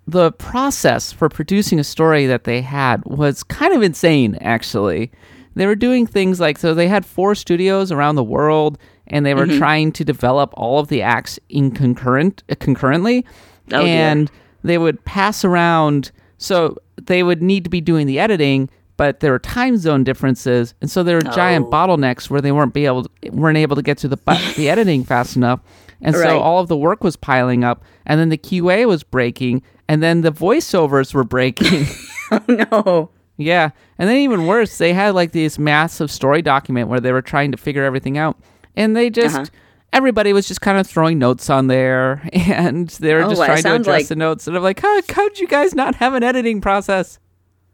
[0.06, 5.10] the process for producing a story that they had was kind of insane actually
[5.54, 9.34] they were doing things like so they had four studios around the world and they
[9.34, 13.24] were trying to develop all of the acts in concurrent uh, concurrently
[13.72, 14.10] Oh, dear.
[14.10, 14.30] and
[14.64, 19.32] they would pass around so they would need to be doing the editing but there
[19.32, 21.70] were time zone differences and so there were giant Oh.
[21.70, 24.16] bottlenecks where they weren't be able to, weren't able to get to the
[24.56, 25.60] the editing fast enough
[26.02, 26.24] and Right.
[26.24, 30.02] so all of the work was piling up and then the QA was breaking and
[30.02, 31.86] then the voiceovers were breaking.
[32.30, 33.10] oh no.
[33.36, 33.70] yeah.
[33.98, 37.50] And then even worse, they had like this massive story document where they were trying
[37.52, 38.38] to figure everything out.
[38.76, 39.46] And they just Uh-huh.
[39.92, 43.62] Everybody was just kind of throwing notes on there and they were Oh, just trying
[43.62, 44.46] to address like- the notes.
[44.46, 47.18] And I'm like, how how'd you guys not have an editing process?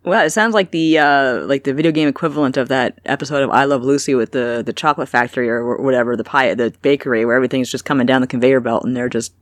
[0.05, 3.51] Well, it sounds like the uh, like the video game equivalent of that episode of
[3.51, 7.35] I Love Lucy with the the chocolate factory or whatever the pie the bakery where
[7.35, 9.35] everything's just coming down the conveyor belt and they're just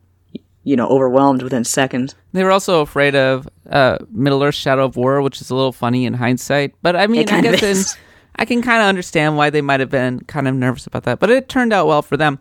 [0.63, 2.15] you know overwhelmed within seconds.
[2.33, 5.71] They were also afraid of uh, Middle Earth: Shadow of War, which is a little
[5.71, 6.73] funny in hindsight.
[6.81, 8.01] But I mean, I guess in.
[8.37, 11.19] I can kind of understand why they might have been kind of nervous about that.
[11.19, 12.39] But it turned out well for them.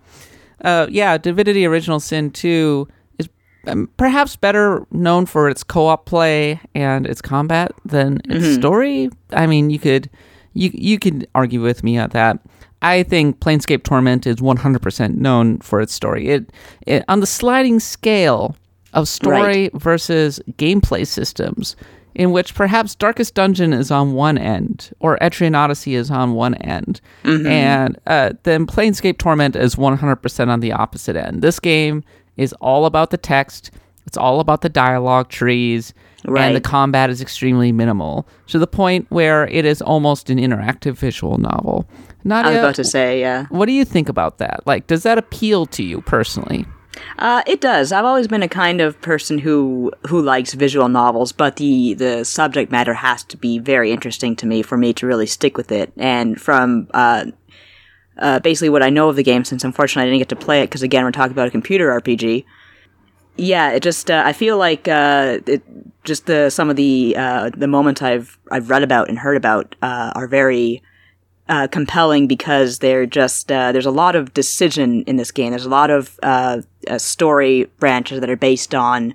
[0.62, 3.28] Uh, yeah, Divinity: Original Sin Two is
[3.66, 8.54] um, perhaps better known for its co-op play and its combat than its Mm-hmm.
[8.54, 9.10] story.
[9.32, 10.08] I mean, you could
[10.54, 12.38] you you could argue with me on that.
[12.82, 16.28] I think Planescape Torment is 100% known for its story.
[16.28, 16.52] It,
[16.86, 18.56] it on the sliding scale
[18.92, 21.76] of story versus gameplay systems,
[22.14, 26.54] in which perhaps Darkest Dungeon is on one end or Etrian Odyssey is on one
[26.54, 27.00] end,
[27.46, 31.42] and uh, then Planescape Torment is 100% on the opposite end.
[31.42, 32.04] This game
[32.36, 33.70] is all about the text.
[34.06, 39.06] It's all about the dialogue trees, and the combat is extremely minimal to the point
[39.10, 41.88] where it is almost an interactive visual novel.
[42.46, 43.46] I was about to say, yeah.
[43.50, 44.62] what do you think about that?
[44.66, 46.64] Like, does that appeal to you personally?
[47.18, 47.92] Uh, it does.
[47.92, 52.24] I've always been a kind of person who who likes visual novels, but the the
[52.24, 55.70] subject matter has to be very interesting to me for me to really stick with
[55.72, 55.92] it.
[55.96, 57.26] And from uh,
[58.18, 60.62] uh, basically what I know of the game, since unfortunately I didn't get to play
[60.62, 62.44] it, because again we're talking about a computer RPG.
[63.36, 65.62] Yeah, it just uh, I feel like uh, it
[66.04, 69.74] just the some of the uh, the moments I've I've read about and heard about
[69.82, 70.82] are very
[71.70, 75.50] compelling because they're just there's a lot of decision in this game.
[75.50, 76.18] There's a lot of
[76.88, 79.14] uh, story branches that are based on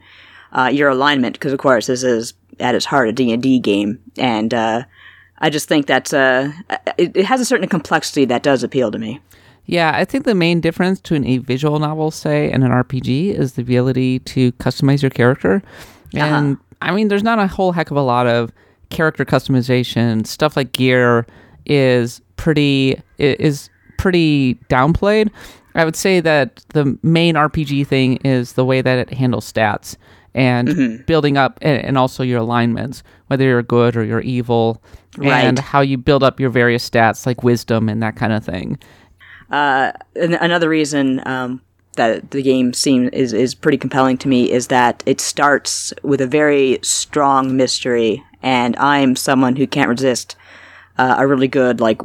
[0.52, 3.60] uh, your alignment because, of course, this is at its heart a D and D
[3.60, 4.84] game, and uh,
[5.40, 6.52] I just think that uh,
[6.98, 9.20] it, it has a certain complexity that does appeal to me.
[9.66, 13.54] Yeah, I think the main difference between a visual novel, say, and an RPG is
[13.54, 15.62] the ability to customize your character.
[16.16, 18.52] And I mean, there's not a whole heck of a lot of
[18.90, 20.26] character customization.
[20.26, 21.28] Stuff like gear
[21.68, 25.30] is pretty is pretty downplayed.
[25.76, 29.96] I would say that the main RPG thing is the way that it handles stats
[30.34, 34.82] and building up and, and also your alignments, whether you're good or you're evil,
[35.22, 38.78] and how you build up your various stats like wisdom and that kind of thing.
[40.16, 41.62] An- another reason um,
[41.96, 46.22] that the game seems is is pretty compelling to me is that it starts with
[46.22, 50.36] a very strong mystery, and I'm someone who can't resist
[50.98, 52.02] uh, a really good like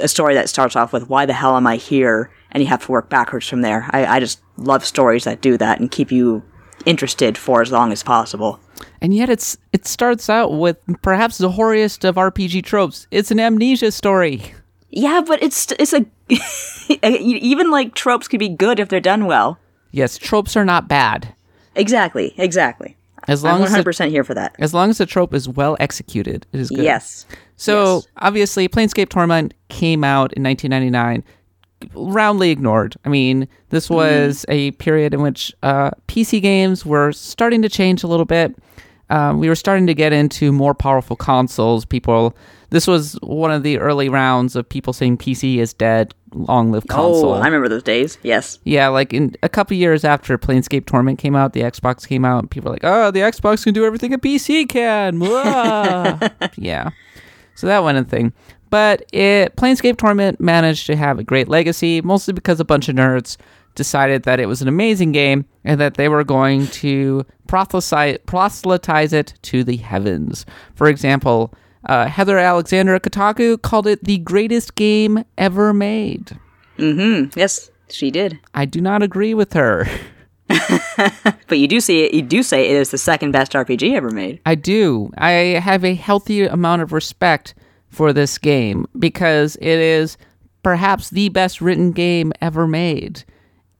[0.00, 2.84] a story that starts off with "Why the hell am I here?" And you have
[2.86, 3.86] to work backwards from there.
[3.90, 6.42] I, I just love stories that do that and keep you
[6.84, 8.60] interested for as long as possible.
[9.00, 13.06] And yet it's it starts out with perhaps the horriest of RPG tropes.
[13.10, 14.54] It's an amnesia story.
[14.90, 16.04] Yeah, but it's it's a
[17.02, 19.58] even like tropes could be good if they're done well.
[19.90, 21.34] Yes, tropes are not bad.
[21.74, 22.96] Exactly, exactly.
[23.28, 24.54] As I'm long as 100 the, percent here for that.
[24.58, 26.84] as long as the trope is well executed, it is good.
[26.84, 27.26] Yes.
[27.56, 28.06] So Yes.
[28.18, 31.24] obviously, Planescape Torment came out in 1999,
[31.94, 32.96] roundly ignored.
[33.04, 38.02] I mean, this was a period in which uh, PC games were starting to change
[38.02, 38.54] a little bit.
[39.08, 41.84] Um, we were starting to get into more powerful consoles.
[41.84, 42.36] People,
[42.70, 46.88] this was one of the early rounds of people saying PC is dead, long live
[46.88, 47.30] console.
[47.30, 48.18] Oh, I remember those days.
[48.24, 48.58] Yes.
[48.64, 52.40] Yeah, like in a couple years after Planescape Torment came out, the Xbox came out,
[52.40, 55.20] and people were like, "Oh, the Xbox can do everything a PC can."
[56.56, 56.90] Yeah,
[57.54, 58.32] so that went a thing.
[58.70, 62.96] But it Planescape Torment managed to have a great legacy, mostly because a bunch of
[62.96, 63.36] nerds
[63.74, 69.34] decided that it was an amazing game and that they were going to proselytize, it
[69.42, 70.46] to the heavens.
[70.74, 76.36] For example, uh, Heather Alexandra Kotaku called it the greatest game ever made.
[76.78, 77.38] Mm-hmm.
[77.38, 78.38] Yes, she did.
[78.54, 79.86] I do not agree with her.
[81.48, 82.14] But you do see it.
[82.14, 84.40] You do say it is the second best RPG ever made.
[84.46, 85.12] I do.
[85.16, 87.54] I have a healthy amount of respect
[87.96, 90.18] for this game because it is
[90.62, 93.24] perhaps the best written game ever made.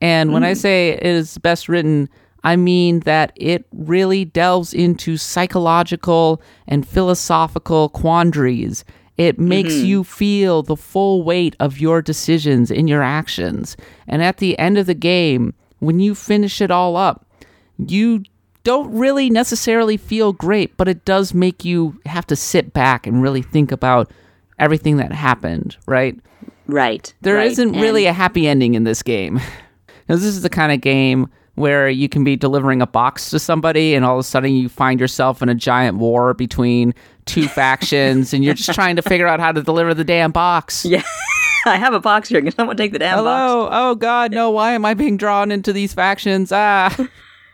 [0.01, 0.57] And when I mm.
[0.57, 2.09] say it is best written,
[2.43, 8.83] I mean that it really delves into psychological and philosophical quandaries.
[9.17, 9.85] It makes mm-hmm.
[9.85, 13.77] you feel the full weight of your decisions in your actions.
[14.07, 17.27] And at the end of the game, when you finish it all up,
[17.77, 18.23] you
[18.67, 23.21] don't really necessarily feel great, but it does make you have to sit back and
[23.21, 24.11] really think about
[24.59, 26.19] everything that happened, right?
[26.67, 27.13] Right.
[27.21, 27.57] There right.
[27.57, 29.39] not really And- a happy ending in this game.
[30.05, 33.39] Because this is the kind of game where you can be delivering a box to
[33.39, 36.93] somebody and all of a sudden you find yourself in a giant war between
[37.25, 40.85] two factions and you're just trying to figure out how to deliver the damn box.
[40.85, 41.03] Yeah.
[41.65, 42.41] I have a box here.
[42.41, 43.25] Can someone take the damn box?
[43.25, 43.69] Hello.
[43.69, 46.51] Oh god, no, why am I being drawn into these factions?
[46.53, 46.95] Ah.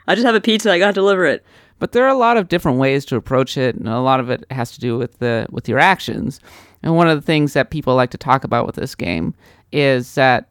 [0.07, 0.71] I just have a pizza.
[0.71, 1.45] I gotta deliver it.
[1.79, 4.29] But there are a lot of different ways to approach it, and a lot of
[4.29, 6.39] it has to do with the with your actions.
[6.81, 9.33] And one of the things that people like to talk about with this game
[9.71, 10.47] is that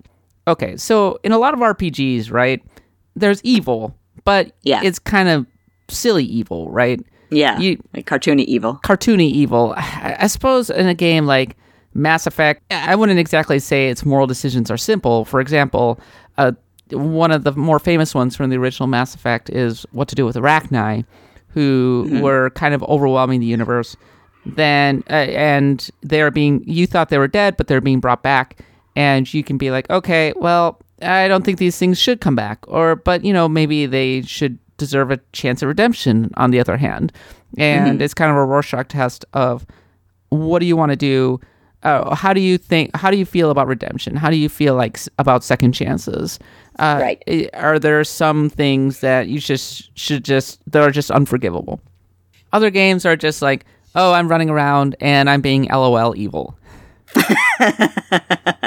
[0.48, 2.62] okay, so in a lot of RPGs, right,
[3.14, 4.80] there's evil, but Yeah.
[4.82, 5.46] it's kind of
[5.88, 7.00] silly evil, right?
[7.30, 8.80] Yeah, You- like cartoony evil.
[8.84, 9.74] cartoony evil.
[9.76, 11.56] I I suppose in a game like
[11.94, 15.24] Mass Effect, I wouldn't exactly say its moral decisions are simple.
[15.26, 16.00] For example,
[16.38, 16.52] uh,
[16.92, 20.24] one of the more famous ones from the original Mass Effect is what to do
[20.24, 21.04] with Arachni,
[21.48, 23.96] who were kind of overwhelming the universe.
[24.46, 28.58] Then, uh, and they're being, you thought they were dead, but they're being brought back.
[28.96, 32.58] And you can be like, okay, well, I don't think these things should come back.
[32.68, 36.76] Or, but, you know, maybe they should deserve a chance of redemption on the other
[36.76, 37.12] hand.
[37.58, 39.66] And it's kind of a Rorschach test of
[40.30, 41.38] what do you want to do?
[41.82, 42.94] Uh, how do you think?
[42.96, 44.14] How do you feel about redemption?
[44.16, 46.38] How do you feel like about second chances?
[46.78, 47.50] Uh, Right.
[47.54, 51.80] Are there some things that you just should just that are just unforgivable?
[52.52, 53.64] Other games are just like,
[53.94, 56.56] oh, I'm running around and I'm being LOL evil.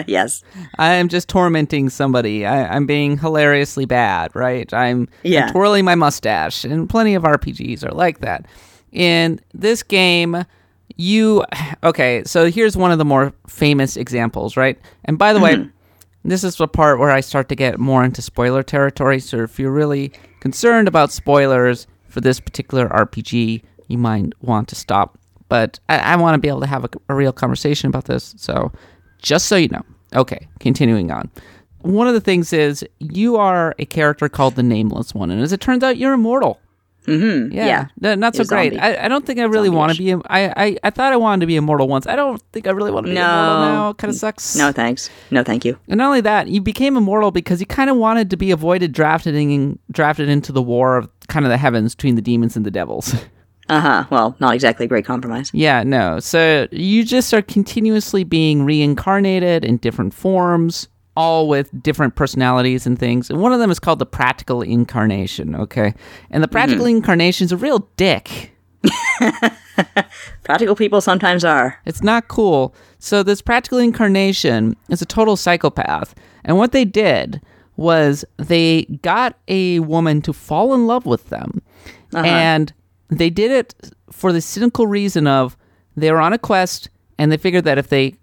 [0.08, 0.44] yes.
[0.78, 2.46] I'm just tormenting somebody.
[2.46, 4.72] I, I'm being hilariously bad, right?
[4.74, 5.46] I'm, Yeah.
[5.46, 8.46] I'm twirling my mustache, and plenty of RPGs are like that.
[8.92, 10.46] In this game,
[10.98, 11.44] you
[11.84, 12.24] okay?
[12.26, 14.80] So here's one of the more famous examples, right?
[15.06, 15.70] And by the way, mm-hmm.
[16.30, 19.20] this is the part where I start to get more into spoiler territory.
[19.20, 24.76] So if you're really concerned about spoilers for this particular RPG, you might want to
[24.76, 25.18] stop.
[25.48, 28.34] But I, I want to be able to have a, a real conversation about this.
[28.38, 28.72] So
[29.22, 29.84] just so you know.
[30.14, 31.30] Okay, continuing on.
[31.82, 35.52] One of the things is you are a character called the Nameless One, and as
[35.52, 36.60] it turns out, you're immortal.
[37.06, 37.54] Mm-hmm.
[37.54, 37.66] Yeah,
[38.02, 38.12] Yeah.
[38.14, 38.80] n- not so great.
[38.80, 40.12] I, I don't think I really want to be.
[40.12, 42.08] im- I, I I thought I wanted to be immortal once.
[42.08, 43.22] I don't think I really want to be No.
[43.22, 43.94] immortal now.
[43.94, 44.56] Kind of sucks.
[44.56, 45.10] No thanks.
[45.32, 45.78] No thank you.
[45.88, 48.92] And not only that, you became immortal because you kind of wanted to be avoided
[48.92, 52.66] drafted in, drafted into the war of kind of the heavens between the demons and
[52.66, 53.14] the devils.
[53.68, 54.06] Uh huh.
[54.12, 55.50] Well, not exactly a great compromise.
[55.52, 56.20] yeah, no.
[56.20, 63.00] So you just are continuously being reincarnated in different forms, all with different personalities and
[63.00, 63.30] things.
[63.30, 65.94] And one of them is called the practical incarnation, okay?
[66.30, 66.98] And the practical hmm.
[66.98, 68.52] incarnation is a real dick.
[70.44, 71.80] Practical people sometimes are.
[71.86, 72.76] It's not cool.
[73.00, 76.16] So this practical incarnation is a total psychopath.
[76.44, 77.42] And what they did
[77.78, 81.62] was they got a woman to fall in love with them.
[82.14, 82.26] Uh-huh.
[82.26, 82.74] And
[83.10, 83.76] they did it
[84.12, 85.58] for the cynical reason of
[85.96, 88.16] they were on a quest and they figured that if they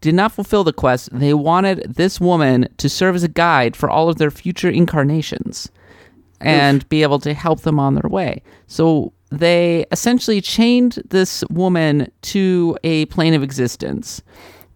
[0.00, 3.88] did not fulfill the quest, they wanted this woman to serve as a guide for
[3.90, 5.68] all of their future incarnations
[6.40, 8.42] and be able to help them on their way.
[8.66, 14.22] So they essentially chained this woman to a plane of existence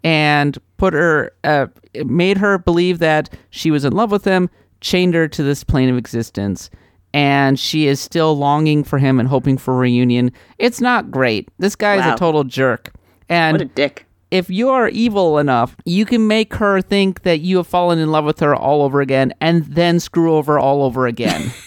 [0.02, 1.66] and put her, uh,
[2.04, 4.50] made her believe that she was in love with him,
[4.82, 6.68] chained her to this plane of existence.
[7.14, 10.32] And she is still longing for him and hoping for reunion.
[10.58, 11.48] It's not great.
[11.58, 12.14] This guy is Wow.
[12.14, 12.92] a total jerk.
[13.28, 14.03] And What a dick.
[14.30, 18.10] If you are evil enough, you can make her think that you have fallen in
[18.10, 21.52] love with her all over again and then screw over all over again.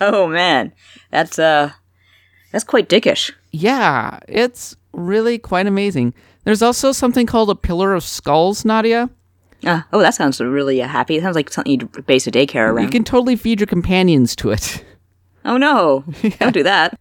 [0.00, 0.72] Oh man,
[1.10, 1.72] that's uh,
[2.52, 3.32] that's quite dickish.
[3.50, 6.14] yeah, it's really quite amazing.
[6.44, 9.10] There's also something called a pillar of skulls, Nadia.
[9.66, 11.16] Uh, oh, that sounds really uh, happy.
[11.16, 12.84] It sounds like something you'd base a daycare around.
[12.84, 14.84] You can totally feed your companions to it.
[15.44, 16.04] oh no,
[16.40, 16.98] don't do that.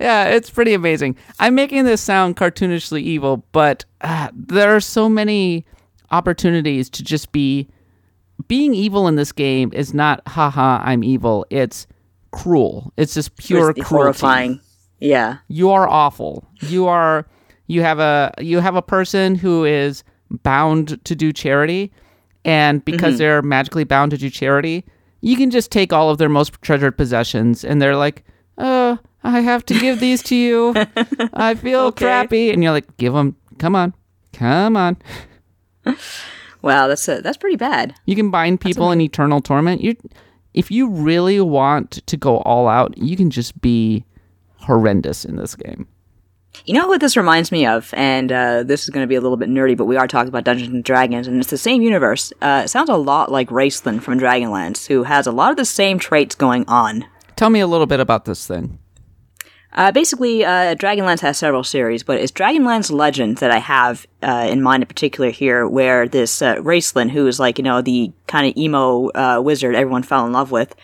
[0.00, 1.16] yeah, it's pretty amazing.
[1.38, 5.64] I'm making this sound cartoonishly evil, but uh, there are so many
[6.10, 7.68] opportunities to just be.
[8.48, 11.46] Being evil in this game is not, haha, I'm evil.
[11.50, 11.86] It's
[12.32, 12.92] cruel.
[12.96, 13.94] It's just pure It's cruelty.
[14.04, 14.60] horrifying.
[15.00, 15.38] Yeah.
[15.48, 17.26] you are awful you are
[17.66, 21.92] you have a you have a person who is bound to do charity
[22.44, 24.84] and because they're magically bound to do charity
[25.24, 28.24] you can just take all of their most treasured possessions and they're like
[28.58, 30.74] uh i have to give these to you.
[31.32, 32.04] I feel Okay.
[32.04, 32.50] crappy.
[32.52, 33.94] And you're like give them come on
[34.32, 34.96] come on.
[36.62, 37.94] Wow, that's a, that's pretty bad.
[38.06, 39.82] you can bind people in eternal torment.
[39.82, 39.96] You
[40.54, 44.04] if you really want to go all out you can just be
[44.60, 45.86] horrendous in this game
[46.64, 49.20] You know what this reminds me of, and uh, this is going to be a
[49.20, 51.82] little bit nerdy, but we are talking about Dungeons and Dragons, and it's the same
[51.82, 52.32] universe.
[52.40, 55.66] Uh, it sounds a lot like Raistlin from Dragonlance, who has a lot of the
[55.66, 57.04] same traits going on.
[57.36, 58.78] tell me a little bit about this thing
[59.74, 64.46] Uh, basically, uh, Dragonlance has several series, but it's Dragonlance Legends that I have uh,
[64.48, 68.12] in mind in particular here, where this uh, Raistlin, who is like, you know, the
[68.28, 70.74] kind of emo uh, wizard everyone fell in love with,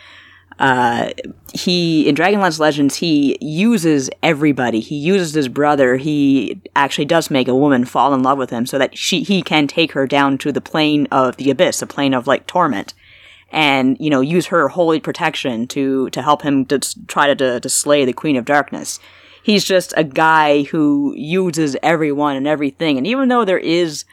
[0.59, 1.11] uh,
[1.53, 4.79] he, in Dragonlance Legends, he uses everybody.
[4.79, 5.97] He uses his brother.
[5.97, 9.41] He actually does make a woman fall in love with him so that she, he
[9.41, 12.93] can take her down to the plane of the abyss, the plane of like torment
[13.51, 17.59] and you know use her holy protection to to help him to try to, to
[17.59, 18.99] to slay the Queen of Darkness.
[19.43, 24.05] He's just a guy who uses everyone and everything, and even though there is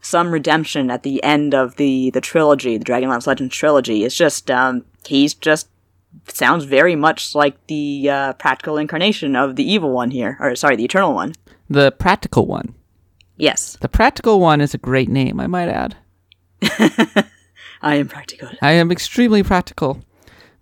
[0.00, 4.50] some redemption at the end of the the trilogy, the Dragonlance Legends trilogy, it's just
[4.50, 5.68] um, he's just
[6.26, 10.76] sounds very much like the uh, practical incarnation of the evil one here, or sorry,
[10.76, 11.34] the eternal one.
[11.70, 12.74] The practical one.
[13.36, 15.96] Yes, The practical one is a great name, I might add.
[17.82, 18.48] I am practical.
[18.60, 20.00] I am extremely practical.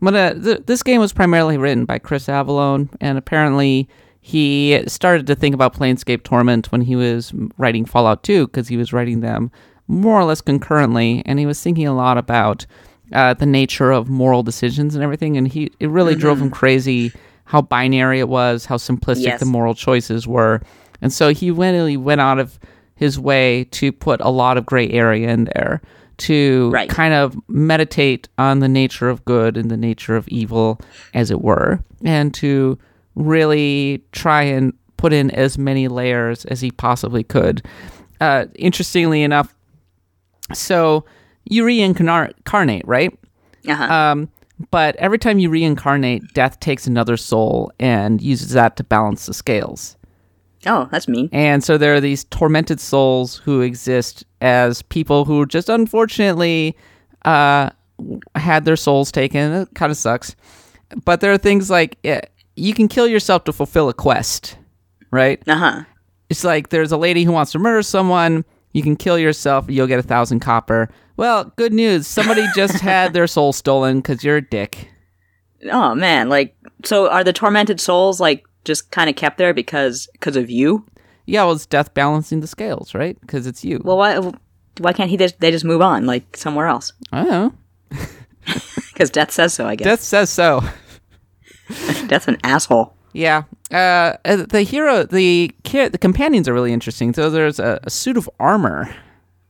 [0.01, 3.89] But uh, th- this game was primarily written by Chris Avellone, and apparently
[4.21, 8.77] he started to think about Planescape Torment when he was writing Fallout 2 because he
[8.77, 9.51] was writing them
[9.89, 12.67] more or less concurrently, and he was thinking a lot about
[13.13, 17.13] uh, the nature of moral decisions and everything, and he it really drove him crazy
[17.45, 19.41] how binary it was, how simplistic Yes.
[19.41, 20.61] the moral choices were,
[21.01, 22.59] and so he went he went out of
[22.97, 25.81] his way to put a lot of gray area in there
[26.19, 26.89] to Right.
[26.89, 30.81] kind of meditate on the nature of good and the nature of evil,
[31.13, 32.79] as it were, and to
[33.15, 37.63] really try and put in as many layers as he possibly could.
[38.19, 39.55] Uh, interestingly enough,
[40.55, 41.05] so
[41.49, 43.17] you reincarnate, right?
[43.69, 43.93] Uh-huh.
[43.93, 44.29] Um,
[44.71, 49.35] but every time you reincarnate, death takes another soul and uses that to balance the
[49.35, 49.97] scales.
[50.67, 51.29] oh, that's mean.
[51.33, 56.77] And so there are these tormented souls who exist as people who just unfortunately
[57.25, 57.71] uh,
[58.35, 59.53] had their souls taken.
[59.53, 60.35] It kind of sucks.
[61.05, 62.21] But there are things like eh,
[62.55, 64.57] you can kill yourself to fulfill a quest,
[65.11, 65.43] right?
[65.47, 65.85] Uh huh.
[66.31, 68.45] It's like there's a lady who wants to murder someone.
[68.73, 69.67] You can kill yourself.
[69.69, 70.89] You'll get a thousand copper.
[71.17, 72.07] Well, good news.
[72.07, 74.91] Somebody just had their soul stolen because you're a dick.
[75.71, 76.55] Oh man, like
[76.85, 80.85] so are the tormented souls like just kind of kept there because because of you?
[81.25, 83.19] Yeah, well, it's death balancing the scales, right?
[83.21, 83.81] Because it's you.
[83.85, 84.19] Well, why
[84.79, 86.93] why can't he just they just move on like somewhere else?
[87.13, 87.53] I don't know.
[88.93, 89.85] Because death says so, I guess.
[89.85, 90.63] Death says so.
[92.07, 92.95] Death's an asshole.
[93.13, 93.43] Yeah.
[93.71, 97.13] Uh, uh, the hero, the ki- the companions are really interesting.
[97.13, 98.95] So there's a, a suit of armor,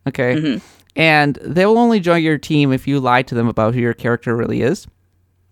[0.08, 0.60] okay,
[0.96, 3.94] and they will only join your team if you lie to them about who your
[3.94, 4.86] character really is.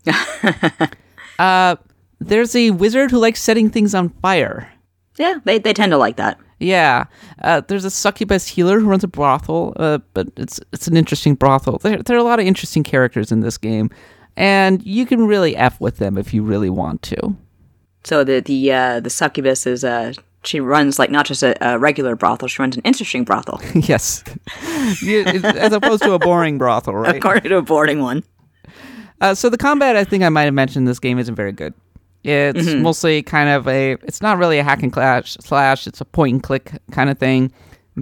[1.39, 1.77] uh,
[2.19, 4.73] there's a wizard who likes setting things on fire.
[5.17, 6.41] Yeah, they they tend to like that.
[6.59, 7.05] Yeah,
[7.43, 11.35] uh, there's a succubus healer who runs a brothel, uh, but it's it's an interesting
[11.35, 11.79] brothel.
[11.79, 13.91] There, there are a lot of interesting characters in this game,
[14.37, 17.37] and you can really f with them if you really want to.
[18.03, 20.15] So the the uh, the succubus is uh
[20.47, 24.25] she runs like not just a, a regular brothel, she runs an interesting brothel, yes,
[25.07, 27.17] as opposed to a boring brothel, right?
[27.17, 28.23] according to a boring one.
[29.21, 31.73] Uh, so the combat, I think I might have mentioned, this game isn't very good.
[32.25, 33.93] It's mostly kind of a.
[34.03, 35.87] It's not really a hack and clash slash.
[35.87, 37.53] It's a point and click kind of thing.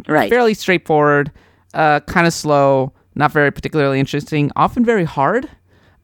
[0.07, 0.31] Right.
[0.31, 1.33] Fairly straightforward.
[1.75, 2.93] Uh, kind of slow.
[3.17, 4.53] Not very particularly interesting.
[4.55, 5.49] Often very hard.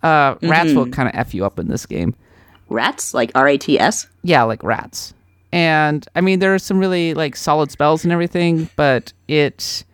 [0.03, 2.15] Uh, rats will kind of f you up in this game.
[2.69, 4.09] Rats like R A T S.
[4.23, 5.15] Yeah, like rats.
[5.53, 9.85] And I mean, there are some really like solid spells and everything, but it.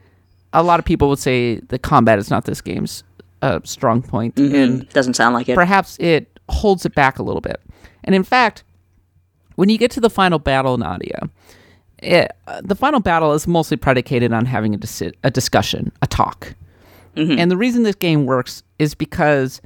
[0.52, 3.02] A lot of people would say the combat is not this game's
[3.42, 5.57] uh, strong point, and Doesn't sound like it.
[5.57, 7.61] perhaps it holds it back a little bit.
[8.05, 8.62] And in fact,
[9.57, 11.28] when you get to the final battle, Nadia,
[11.98, 16.07] it, uh, the final battle is mostly predicated on having a, dis- a discussion, a
[16.07, 16.55] talk.
[17.16, 19.61] And the reason this game works is because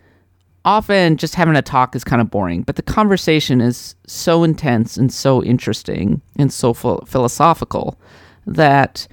[0.64, 4.96] often just having a talk is kind of boring, but the conversation is so intense
[4.96, 7.98] and so interesting and so phil- philosophical
[8.46, 9.06] that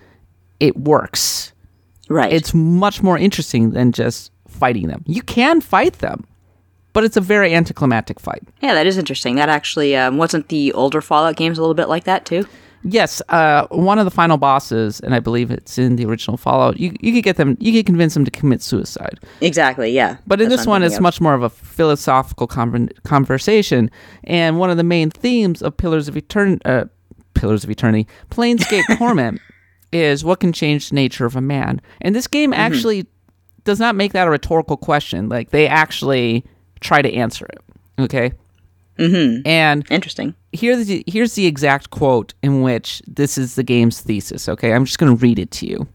[0.60, 1.54] it works
[2.10, 2.32] right.
[2.32, 5.04] it's much more interesting than just fighting them.
[5.06, 6.26] You can fight them,
[6.94, 8.44] but it's a very anticlimactic fight.
[8.62, 9.36] yeah, that is interesting.
[9.36, 12.48] That actually um, wasn't the older Fallout games a little bit like that too.
[12.88, 16.80] Yes, uh, one of the final bosses, and I believe it's in the original Fallout.
[16.80, 19.20] You you could get them, you could convince them to commit suicide.
[19.42, 19.90] Exactly.
[19.90, 20.18] Yeah.
[20.28, 21.02] But in this one, it's of.
[21.02, 23.90] much more of a philosophical conver- conversation,
[24.26, 26.86] and one of the main themes of Pillars of Etern- uh,
[27.34, 29.42] Pillars of Eternity, Planescape Torment,
[29.92, 31.82] is what can change the nature of a man.
[32.02, 33.08] And this game actually
[33.64, 35.28] does not make that a rhetorical question.
[35.28, 36.46] Like they actually
[36.82, 37.60] try to answer it.
[38.00, 38.34] Okay.
[38.98, 39.46] Mm-hmm.
[39.46, 40.36] And interesting.
[40.54, 44.48] here's the, here's the exact quote in which this is the game's thesis.
[44.48, 45.88] Okay, I'm just going to read it to you.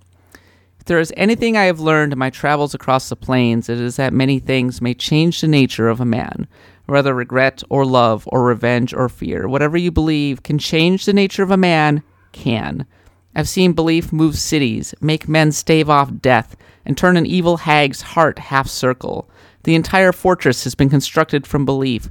[0.78, 3.96] If there is anything I have learned in my travels across the planes, it is
[3.96, 6.46] that many things may change the nature of a man.
[6.86, 11.42] Whether regret or love or revenge or fear, whatever you believe can change the nature
[11.42, 12.86] of a man, can.
[13.34, 18.03] I've seen belief move cities, make men stave off death, and turn an evil hag's
[18.03, 19.30] heart half circle.
[19.64, 22.11] The entire fortress has been constructed from belief.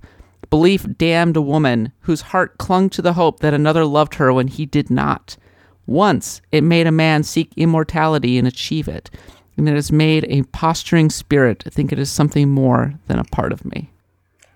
[0.50, 4.47] Belief damned a woman whose heart clung to the hope that another loved her when
[4.47, 5.38] he did not.
[5.86, 9.10] Once it made a man seek immortality and achieve it.
[9.58, 13.52] and it has made a posturing spirit think it is something more than a part
[13.52, 13.89] of me.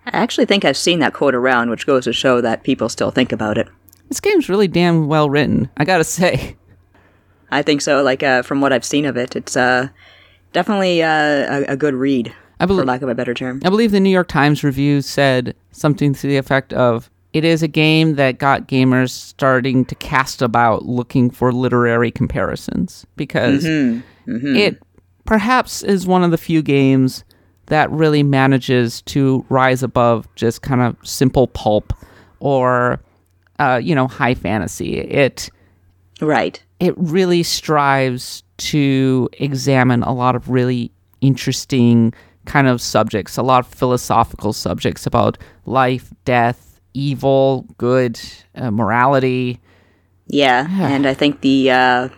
[0.06, 3.12] I actually think I've seen that quote around, which goes to show that people still
[3.12, 3.68] think about it.
[4.10, 6.56] This game's really damn well written, I gotta say.
[7.52, 8.02] I think so.
[8.02, 9.90] Like uh, from what I've seen of it, it's uh,
[10.54, 12.34] definitely uh, a, a, good read,
[12.64, 13.62] I for lack of a better term.
[13.66, 17.64] I believe the New York Times review said something to the effect of it is
[17.64, 24.32] a game that got gamers starting to cast about looking for literary comparisons because mm-hmm.
[24.32, 24.56] Mm-hmm.
[24.56, 24.82] it
[25.26, 27.24] perhaps is one of the few games
[27.68, 31.92] that really manages to rise above just kind of simple pulp
[32.40, 33.02] or
[33.60, 35.00] uh, you know high fantasy.
[35.00, 35.50] It
[36.22, 36.62] right.
[36.80, 40.92] It really strives to examine a lot of really
[41.22, 42.14] interesting
[42.46, 48.20] kind of subjects, a lot of philosophical subjects about life, death, evil, good,
[48.56, 49.60] uh, morality.
[50.28, 52.10] Yeah, and I think the uh,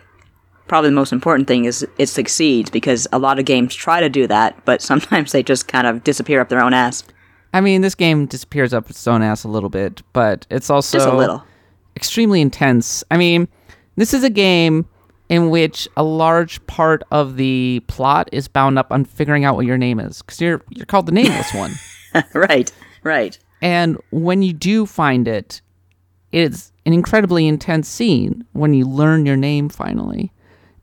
[0.68, 4.10] probably the most important thing is it succeeds because a lot of games try to
[4.10, 7.04] do that, but sometimes they just kind of disappear up their own ass.
[7.54, 10.98] I mean, this game disappears up its own ass a little bit, but it's also
[10.98, 11.44] just a little
[11.96, 13.04] extremely intense.
[13.10, 13.48] I mean,
[13.96, 14.86] this is a game
[15.30, 19.66] in which a large part of the plot is bound up on figuring out what
[19.66, 21.74] your name is because you're you're called the nameless one.
[22.34, 22.72] right,
[23.04, 23.38] right.
[23.62, 25.62] And when you do find it,
[26.32, 30.32] it's an incredibly intense scene when you learn your name finally.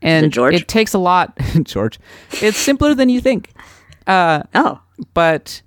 [0.01, 0.55] And it, George?
[0.55, 2.01] it takes a lot, George.
[2.41, 3.53] It's simpler than you think.
[4.07, 4.81] Uh, oh.
[5.15, 5.63] But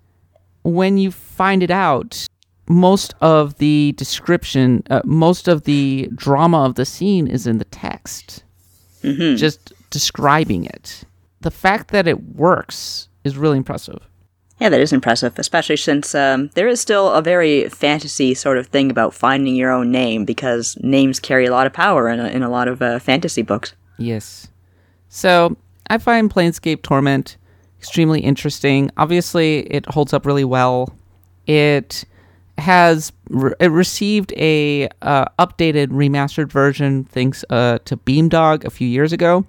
[0.64, 2.28] when you find it out,
[2.68, 7.66] most of the description, uh, most of the drama of the scene is in the
[7.66, 8.44] text,
[9.06, 9.36] mm-hmm.
[9.36, 11.04] just describing it.
[11.42, 14.00] The fact that it works is really impressive.
[14.60, 18.68] Yeah, that is impressive, especially since um, there is still a very fantasy sort of
[18.68, 22.28] thing about finding your own name because names carry a lot of power in a,
[22.30, 23.74] in a lot of uh, fantasy books.
[23.98, 24.48] Yes.
[25.10, 25.58] So
[25.90, 27.36] I find Planescape Torment
[27.80, 28.90] extremely interesting.
[28.98, 30.96] Obviously, it holds up really well.
[31.48, 32.06] It
[32.58, 38.88] has re- it received a uh, updated remastered version thanks uh, to Beamdog a few
[38.88, 39.46] years ago.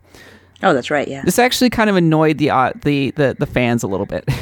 [0.63, 1.07] Oh, that's right.
[1.07, 1.23] Yeah.
[1.25, 4.29] This actually kind of annoyed the uh, the, the the fans a little bit.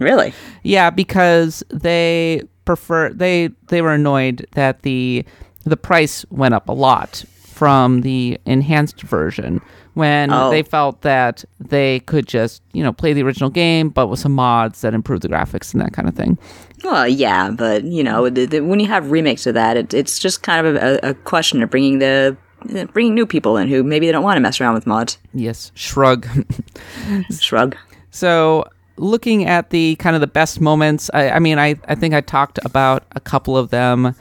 [0.00, 0.34] Really?
[0.64, 5.24] Yeah, because they prefer they they were annoyed that the
[5.62, 9.60] the price went up a lot from the enhanced version
[9.94, 10.50] when Oh.
[10.50, 14.32] they felt that they could just you know play the original game but with some
[14.32, 16.38] mods that improve the graphics and that kind of thing.
[16.84, 18.34] Well, yeah, but you know, mm.
[18.34, 21.14] the, the, when you have remakes of that, it, it's just kind of a, a
[21.14, 22.36] question of bringing the
[22.74, 25.18] uh, bringing new people in who maybe they don't want to mess around with mods.
[25.32, 26.26] Yes, shrug.
[27.40, 27.76] Shrug.
[28.10, 28.64] So
[28.96, 32.20] looking at the kind of the best moments, I, I mean, I, I think I
[32.20, 34.06] talked about a couple of them.
[34.06, 34.12] Uh,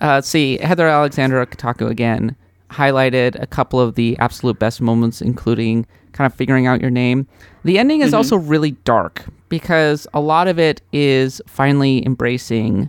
[0.00, 2.36] let's see, Heather Alexandra Kotaku again
[2.70, 7.26] highlighted a couple of the absolute best moments, including kind of figuring out your name.
[7.64, 8.16] The ending is mm-hmm.
[8.16, 12.88] also really dark because a lot of it is finally embracing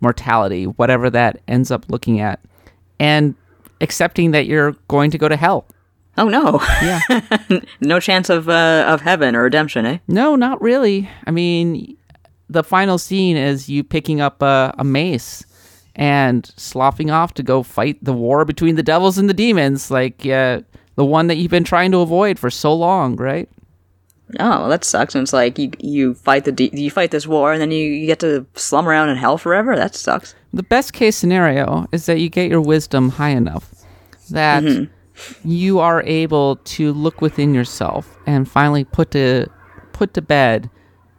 [0.00, 2.40] mortality, whatever that ends up looking at,
[2.98, 3.36] and
[3.80, 5.68] accepting that you're going to go to hell.
[6.18, 6.60] Oh no!
[6.82, 7.60] Yeah.
[7.80, 9.98] no chance of uh, of heaven or redemption, eh?
[10.08, 11.08] No, not really.
[11.28, 11.96] I mean,
[12.48, 15.44] the final scene is you picking up a, a mace
[15.94, 20.26] and sloughing off to go fight the war between the devils and the demons, like
[20.26, 20.60] uh,
[20.96, 23.48] the one that you've been trying to avoid for so long, right?
[24.38, 25.14] Oh, well, that sucks.
[25.14, 27.84] And it's like you you fight the de- you fight this war, and then you,
[27.84, 29.76] you get to slum around in hell forever.
[29.76, 30.34] That sucks.
[30.52, 33.74] The best case scenario is that you get your wisdom high enough
[34.30, 35.48] that mm-hmm.
[35.48, 39.46] you are able to look within yourself and finally put to
[39.92, 40.70] put to bed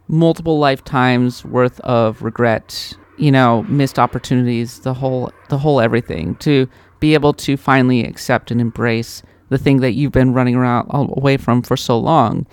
[0.08, 6.68] multiple lifetimes worth of regret, you know, missed opportunities, the whole the whole everything to
[7.00, 11.06] be able to finally accept and embrace the thing that you've been running around uh,
[11.16, 12.46] away from for so long.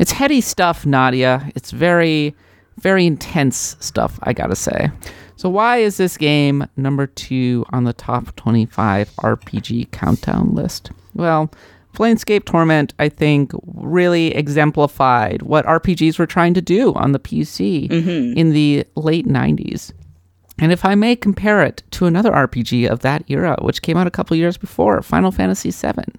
[0.00, 1.48] It's heady stuff, Nadia.
[1.54, 2.34] It's very
[2.80, 4.90] very intense stuff, I got to say.
[5.36, 10.90] So why is this game number 2 on the top 25 RPG countdown list?
[11.14, 11.50] Well,
[11.94, 17.88] Planescape Torment, I think, really exemplified what RPGs were trying to do on the PC
[17.88, 18.38] mm-hmm.
[18.38, 19.92] in the late 90s.
[20.58, 24.06] And if I may compare it to another RPG of that era, which came out
[24.06, 26.12] a couple years before, Final Fantasy VII.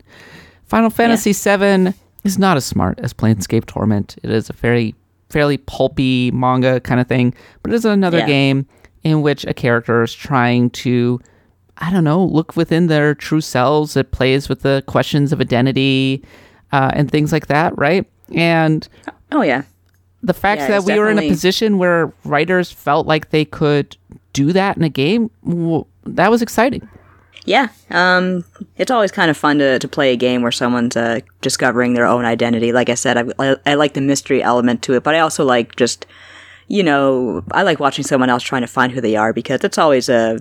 [0.65, 1.93] Final Fantasy VII
[2.23, 4.15] is not as smart as Planescape Torment.
[4.23, 4.95] It is a very
[5.29, 8.27] fairly pulpy manga kind of thing, but it is another Yeah.
[8.27, 8.65] game
[9.03, 11.19] in which a character is trying to
[11.83, 13.97] I don't know, look within their true selves.
[13.97, 16.23] It plays with the questions of identity
[16.71, 18.05] uh, and things like that, right?
[18.35, 18.87] And
[19.31, 19.63] Oh yeah.
[20.21, 23.97] the fact Yeah, that we were in a position where writers felt like they could
[24.33, 26.87] do that in a game, w- that was exciting.
[27.45, 28.45] Yeah, um,
[28.77, 32.05] it's always kind of fun to, to play a game where someone's uh, discovering their
[32.05, 32.71] own identity.
[32.71, 35.43] Like I said, I, I, I like the mystery element to it, but I also
[35.43, 36.05] like just,
[36.67, 39.79] you know, I like watching someone else trying to find who they are because it's
[39.79, 40.37] always a,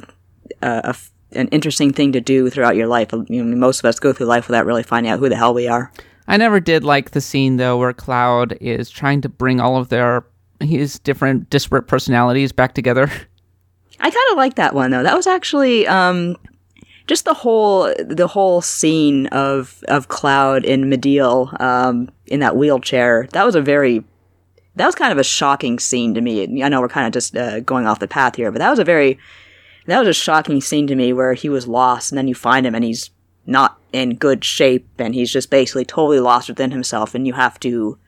[0.60, 0.96] a, a
[1.32, 3.12] an interesting thing to do throughout your life.
[3.28, 5.54] You know, most of us go through life without really finding out who the hell
[5.54, 5.92] we are.
[6.26, 9.88] I never did like the scene though where Cloud is trying to bring all of
[9.88, 10.24] their
[10.60, 13.10] his different disparate personalities back together.
[14.00, 15.02] I kind of like that one though.
[15.02, 16.36] That was actually um,
[17.10, 23.26] just the whole the whole scene of of Cloud in Mideel um, in that wheelchair.
[23.32, 24.04] That was a very
[24.76, 26.62] that was kind of a shocking scene to me.
[26.62, 28.78] I know we're kind of just uh, going off the path here, but that was
[28.78, 29.18] a very
[29.86, 32.64] that was a shocking scene to me where he was lost and then you find
[32.64, 33.10] him and he's
[33.44, 37.58] not in good shape and he's just basically totally lost within himself and you have
[37.58, 37.98] to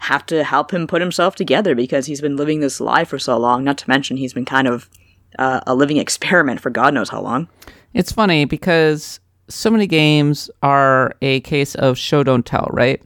[0.00, 3.38] have to help him put himself together because he's been living this life for so
[3.38, 4.90] long not to mention he's been kind of
[5.38, 7.46] uh, a living experiment for god knows how long
[7.94, 13.02] it's funny because so many games are a case of show don't tell right?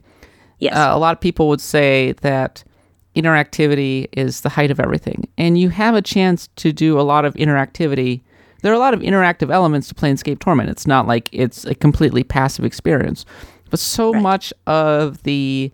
[0.59, 0.75] Yes.
[0.75, 2.63] Uh, a lot of people would say that
[3.15, 5.27] interactivity is the height of everything.
[5.37, 8.21] And you have a chance to do a lot of interactivity.
[8.61, 10.69] There are a lot of interactive elements to Planescape Torment.
[10.69, 13.25] It's not like it's a completely passive experience,
[13.69, 14.21] but so right.
[14.21, 15.71] much of the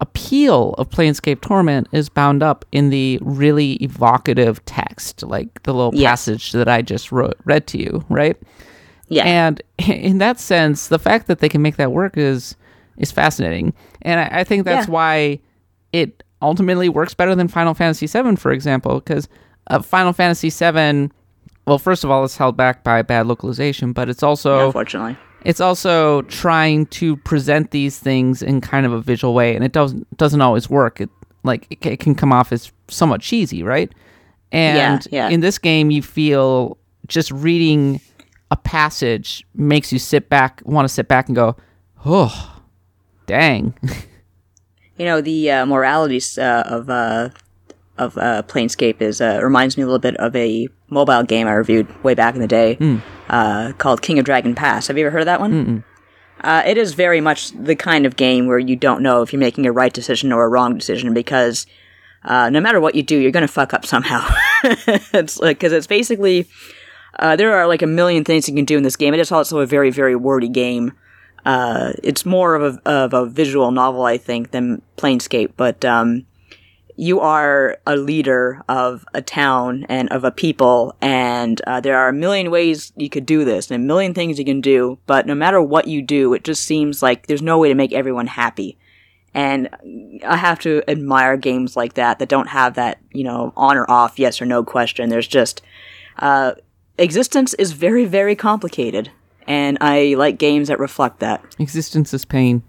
[0.00, 5.92] appeal of Planescape Torment is bound up in the really evocative text, like the little
[5.92, 8.36] passage that I just wrote, read to you, right?
[9.08, 9.24] Yeah.
[9.24, 12.56] And in that sense, the fact that they can make that work is
[12.98, 14.92] is fascinating, and I, I think that's yeah.
[14.92, 15.40] why
[15.92, 19.28] it ultimately works better than Final Fantasy VII, for example, because
[19.68, 21.10] uh, Final Fantasy VII
[21.66, 25.60] well, first of all, it's held back by bad localization, but it's also unfortunately it's
[25.60, 30.16] also trying to present these things in kind of a visual way, and it doesn't
[30.16, 31.00] doesn't always work.
[31.00, 31.10] It
[31.44, 33.92] like it, it can come off as somewhat cheesy, right?
[34.52, 35.34] And yeah, yeah.
[35.34, 38.00] in this game, you feel just reading
[38.50, 41.56] a passage makes you sit back, want to sit back and go,
[42.04, 42.62] oh,
[43.26, 43.74] dang.
[44.96, 47.30] you know the uh, moralities uh, of uh,
[47.98, 51.52] of uh, Planescape is uh, reminds me a little bit of a mobile game I
[51.52, 53.00] reviewed way back in the day mm.
[53.28, 54.86] Uh, called King of Dragon Pass.
[54.88, 55.84] Have you ever heard of that one?
[56.40, 59.40] Uh, it is very much the kind of game where you don't know if you're
[59.40, 61.66] making a right decision or a wrong decision because
[62.24, 64.26] uh, no matter what you do, you're going to fuck up somehow.
[64.64, 66.46] it's like because it's basically
[67.18, 69.14] uh, there are like a million things you can do in this game.
[69.14, 70.92] It is also a very very wordy game.
[71.44, 76.26] Uh, it's more of a of a visual novel, I think, than Planescape, but um,
[76.96, 82.08] you are a leader of a town and of a people, and uh, there are
[82.08, 85.26] a million ways you could do this and a million things you can do, but
[85.26, 88.26] no matter what you do, it just seems like there's no way to make everyone
[88.26, 88.78] happy.
[89.34, 89.68] And
[90.26, 93.88] I have to admire games like that that don't have that, you know, on or
[93.90, 95.10] off, yes or no question.
[95.10, 95.60] There's just,
[96.18, 96.54] uh,
[96.96, 99.10] existence is very, very complicated.
[99.46, 101.44] And I like games that reflect that.
[101.58, 102.62] Existence is pain.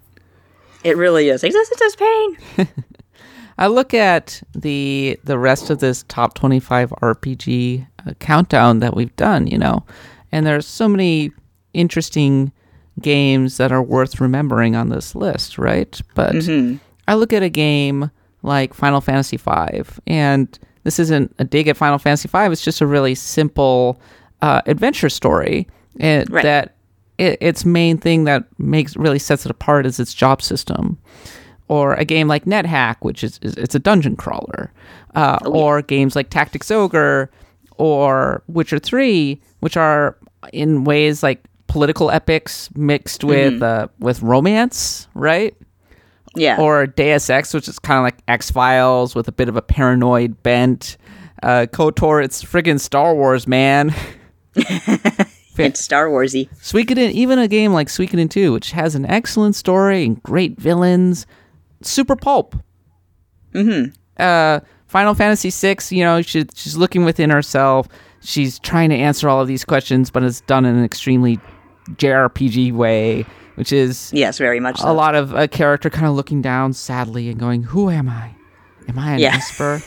[0.84, 1.44] It really is.
[1.44, 2.38] Existence is pain.
[3.58, 9.16] I look at the the rest of this top 25 RPG uh, countdown that we've
[9.16, 9.86] done, you know,
[10.32, 11.32] and there's so many
[11.74, 12.52] interesting
[13.00, 16.00] games that are worth remembering on this list, right?
[16.16, 16.78] But mm-hmm.
[17.08, 18.12] I look at a game
[18.44, 22.38] like Final Fantasy V, and this isn't a dig at Final Fantasy V.
[22.52, 24.00] It's just a really simple
[24.42, 26.44] uh, adventure story it, right.
[26.44, 26.76] that
[27.18, 30.98] it, its main thing that makes really sets it apart is its job system
[31.68, 34.72] or a game like NetHack, which is, is it's a dungeon crawler,
[35.16, 35.62] uh, oh, yeah.
[35.62, 37.30] or games like Tactics Ogre
[37.78, 40.18] or Witcher Three, which are
[40.54, 43.64] in ways like political epics mixed with mm-hmm.
[43.64, 45.56] uh, with romance, right?
[46.36, 46.60] Yeah.
[46.60, 49.62] Or Deus Ex, which is kind of like X Files with a bit of a
[49.62, 50.98] paranoid bent.
[51.44, 53.94] Uh, KOTOR, it's friggin' Star Wars, man.
[54.56, 56.50] it's Star Warsy.
[56.56, 61.26] Suikoden, even a game like Suikoden 2, which has an excellent story and great villains,
[61.82, 62.56] super pulp.
[63.54, 63.92] Mm-hmm.
[64.18, 67.88] Uh, Final Fantasy VI, you know, she, she's looking within herself.
[68.22, 71.40] She's trying to answer all of these questions, but it's done in an extremely
[71.92, 73.26] JRPG way,
[73.56, 74.92] which is yes, very much so.
[74.92, 78.32] a lot of a character kind of looking down sadly and going, "Who am I?
[78.88, 79.36] Am I an yeah.
[79.36, 79.82] Esper?"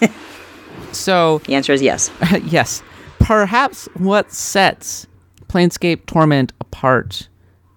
[0.93, 2.11] so the answer is yes.
[2.45, 2.83] yes.
[3.19, 5.07] Perhaps what sets
[5.49, 7.29] Planescape Torment apart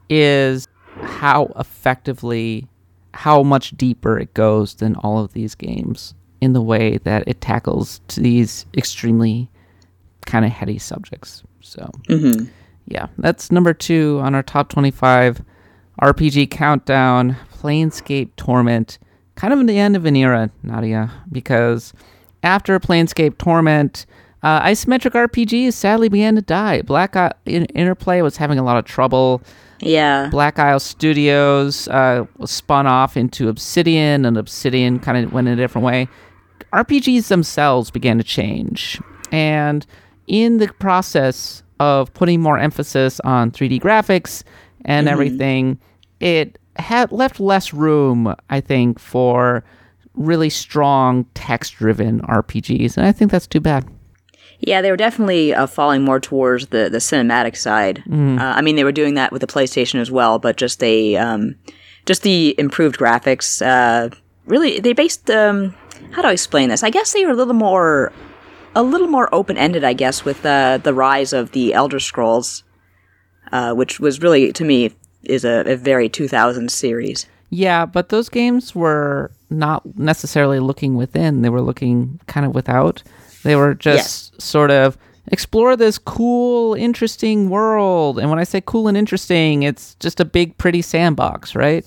[0.09, 0.67] is
[1.01, 2.67] how effectively
[3.13, 7.41] how much deeper it goes than all of these games in the way that it
[7.41, 9.49] tackles these extremely
[10.25, 11.43] kind of heady subjects.
[11.61, 12.45] So, mm-hmm.
[12.87, 15.41] yeah, that's number two on our top 25
[16.01, 18.99] RPG countdown Planescape Torment.
[19.35, 21.93] Kind of the end of an era, Nadia, because
[22.43, 24.05] after Planescape Torment,
[24.43, 26.81] Uh, isometric RPGs sadly began to die.
[26.81, 29.41] Black Interplay was having a lot of trouble.
[29.83, 30.29] Yeah.
[30.29, 35.53] Black Isle Studios uh, was spun off into Obsidian, and Obsidian kind of went in
[35.53, 36.07] a different way.
[36.71, 38.99] RPGs themselves began to change.
[39.31, 39.85] And
[40.27, 44.43] in the process of putting more emphasis on 3D graphics
[44.85, 45.79] and everything,
[46.19, 49.63] it had left less room, I think, for
[50.15, 52.97] really strong text driven RPGs.
[52.97, 53.87] And I think that's too bad.
[54.65, 58.01] Yeah, they were definitely uh, falling more towards the, the cinematic side.
[58.39, 61.17] Uh, I mean, they were doing that with the PlayStation as well, but just they,
[61.17, 61.55] um,
[62.05, 63.61] just the improved graphics.
[63.65, 64.13] Uh,
[64.45, 65.29] really, they based.
[65.29, 65.75] Um,
[66.11, 66.83] how do I explain this?
[66.83, 68.13] I guess they were a little more,
[68.73, 69.83] a little more open ended.
[69.83, 72.63] I guess with uh, the rise of the Elder Scrolls,
[73.51, 74.91] uh, which was really to me
[75.23, 77.27] is a, a very 2000 series.
[77.49, 83.03] Yeah, but those games were not necessarily looking within, they were looking kind of without.
[83.43, 88.19] They were just sort of explore this cool, interesting world.
[88.19, 91.85] And when I say cool and interesting, it's just a big, pretty sandbox, right?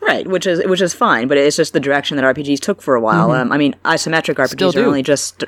[0.00, 2.94] Right, which is which is fine, but it's just the direction that RPGs took for
[2.94, 3.32] a while.
[3.32, 5.42] Um, I mean, isometric RPGs are only just.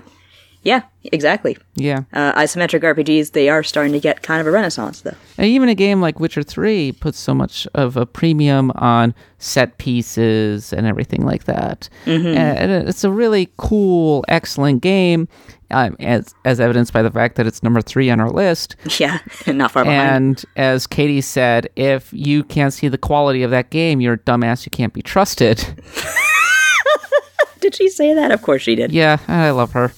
[0.64, 1.56] Yeah, exactly.
[1.76, 2.02] Yeah.
[2.12, 5.14] uh, isometric RPGs, they are starting to get kind of a renaissance, though.
[5.38, 9.78] And even a game like Witcher 3 puts so much of a premium on set
[9.78, 11.88] pieces and everything like that.
[12.06, 15.28] And it's a really cool, excellent game,
[15.70, 18.74] um, as, as evidenced by the fact that it's number three on our list.
[18.98, 20.10] Yeah, not far behind.
[20.10, 24.18] And as Katie said, if you can't see the quality of that game, you're a
[24.18, 24.66] dumbass.
[24.66, 25.64] You can't be trusted.
[27.60, 28.30] Did she say that?
[28.32, 28.92] Of course she did.
[28.92, 29.92] yeah, I love her.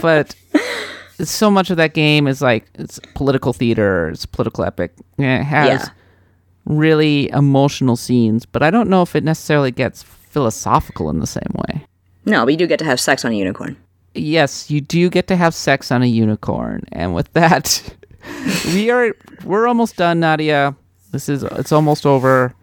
[0.00, 0.34] But
[1.22, 4.92] so much of that game is like it's political theater, it's political epic.
[5.18, 5.88] It has Yeah.
[6.66, 11.52] really emotional scenes, but I don't know if it necessarily gets philosophical in the same
[11.68, 11.84] way.
[12.26, 13.76] No, but you do get to have sex on a unicorn.
[14.14, 17.82] yes, you do get to have sex on a unicorn, and with that,
[18.66, 19.14] we are
[19.44, 20.74] we're almost done, Nadia.
[21.12, 22.54] This is it's almost over.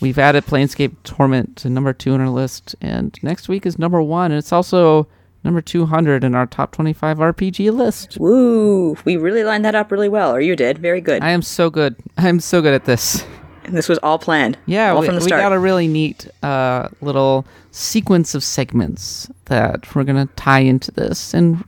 [0.00, 4.02] We've added Planescape Torment to number two on our list, and next week is number
[4.02, 5.08] one, and it's also
[5.46, 8.18] number two hundred in our top twenty-five RPG list.
[8.20, 8.96] Woo!
[9.06, 10.76] We really lined that up really well, or you did.
[10.78, 11.22] Very good.
[11.22, 11.96] I am so good.
[12.18, 13.24] I'm so good at this.
[13.64, 14.58] And this was all planned.
[14.66, 19.28] Yeah, all we, from the we got a really neat uh, little sequence of segments
[19.46, 21.64] that we're gonna tie into this and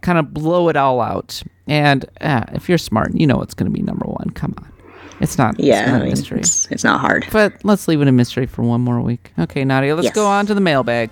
[0.00, 1.42] kind of blow it all out.
[1.66, 4.30] And uh, if you're smart, you know it's gonna be number one.
[4.30, 4.72] Come on,
[5.20, 5.54] it's not.
[5.58, 6.40] it's yeah, not I a mean, mystery.
[6.40, 7.26] it's, it's not hard.
[7.30, 9.32] But let's leave it a mystery for one more week.
[9.38, 10.14] Okay, Nadia, let's Yes.
[10.14, 11.10] go on to the mailbag.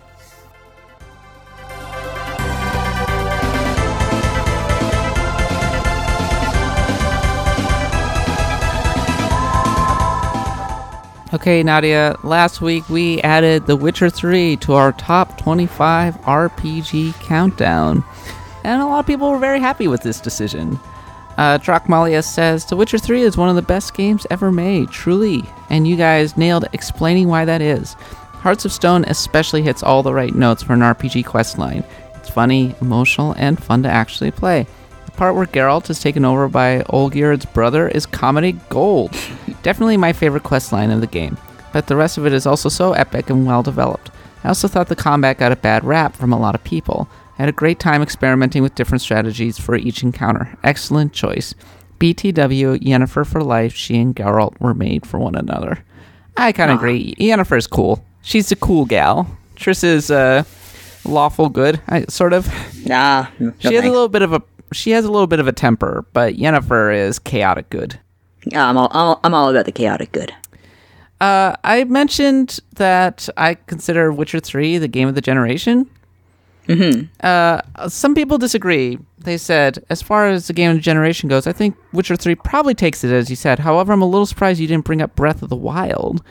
[11.32, 18.02] Okay, Nadia, last week we added The Witcher 3 to our top 25 RPG countdown.
[18.64, 20.76] And a lot of people were very happy with this decision.
[21.38, 25.44] Uh, Drakmalia says The Witcher 3 is one of the best games ever made, truly.
[25.70, 27.92] And you guys nailed explaining why that is.
[28.42, 31.84] Hearts of Stone especially hits all the right notes for an RPG questline.
[32.16, 34.66] It's funny, emotional, and fun to actually play.
[35.20, 39.10] Part where Geralt is taken over by Olgierd's brother is comedy gold.
[39.62, 41.36] Definitely my favorite questline of the game.
[41.74, 44.10] But the rest of it is also so epic and well developed.
[44.44, 47.06] I also thought the combat got a bad rap from a lot of people.
[47.38, 50.56] I had a great time experimenting with different strategies for each encounter.
[50.64, 51.54] Excellent choice.
[51.98, 55.84] BTW, Yennefer for life, she and Geralt were made for one another.
[56.38, 57.14] I kind of agree.
[57.16, 58.02] Yennefer is cool.
[58.22, 59.36] She's a cool gal.
[59.56, 60.44] Triss is uh,
[61.04, 62.48] lawful good, I, sort of.
[62.86, 64.42] Nah, no She has a little bit of a
[64.72, 67.98] she has a little bit of a temper, but Yennefer is chaotic good.
[68.46, 70.34] Yeah, I'm all, I'm, I'm all about the chaotic good.
[71.20, 75.88] Uh, I mentioned that I consider Witcher 3 the game of the generation.
[76.66, 77.06] Mm-hmm.
[77.20, 78.98] Uh, some people disagree.
[79.18, 82.36] They said, as far as the game of the generation goes, I think Witcher 3
[82.36, 83.58] probably takes it, as you said.
[83.58, 86.22] However, I'm a little surprised you didn't bring up Breath of the Wild,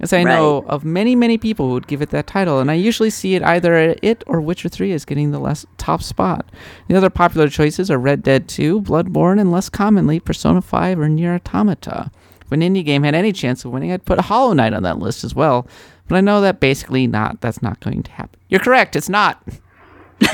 [0.00, 2.74] as I know of many, many people who would give it that title, and I
[2.74, 6.50] usually see it either at it or Witcher 3 as getting the less top spot.
[6.88, 11.08] The other popular choices are Red Dead 2, Bloodborne, and less commonly Persona 5 or
[11.08, 12.10] Nier Automata.
[12.40, 14.98] If an indie game had any chance of winning, I'd put Hollow Knight on that
[14.98, 15.66] list as well.
[16.08, 18.38] But I know that basically not that's not going to happen.
[18.48, 19.42] You're correct, it's not.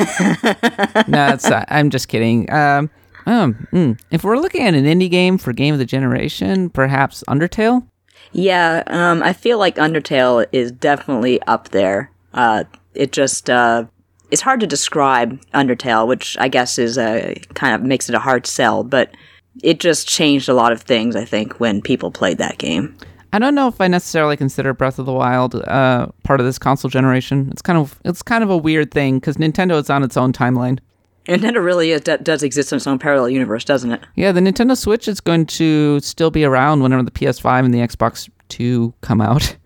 [1.09, 1.67] no, it's not.
[1.69, 2.51] I'm just kidding.
[2.53, 2.91] Um,
[3.27, 4.01] um, mm.
[4.11, 7.87] if we're looking at an indie game for game of the generation, perhaps Undertale.
[8.33, 12.11] Yeah, um, I feel like Undertale is definitely up there.
[12.35, 12.65] Uh,
[12.95, 13.85] it just, uh,
[14.31, 18.19] it's hard to describe Undertale, which I guess is, uh, kind of makes it a
[18.19, 19.11] hard sell, but
[19.63, 22.97] it just changed a lot of things, I think, when people played that game.
[23.33, 26.59] I don't know if I necessarily consider Breath of the Wild uh, part of this
[26.59, 27.49] console generation.
[27.51, 30.33] It's kind of it's kind of a weird thing because Nintendo is on its own
[30.33, 30.79] timeline.
[31.29, 34.01] Nintendo really is, d- does exist in its own parallel universe, doesn't it?
[34.17, 37.81] Yeah, the Nintendo Switch is going to still be around whenever the PS5 and the
[37.81, 39.57] Xbox Two come out.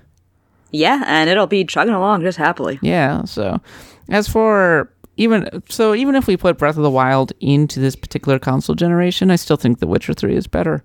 [0.72, 2.78] Yeah, and it'll be chugging along just happily.
[2.82, 3.24] Yeah.
[3.24, 3.60] So,
[4.08, 8.38] as for even so, even if we put Breath of the Wild into this particular
[8.38, 10.82] console generation, I still think The Witcher Three is better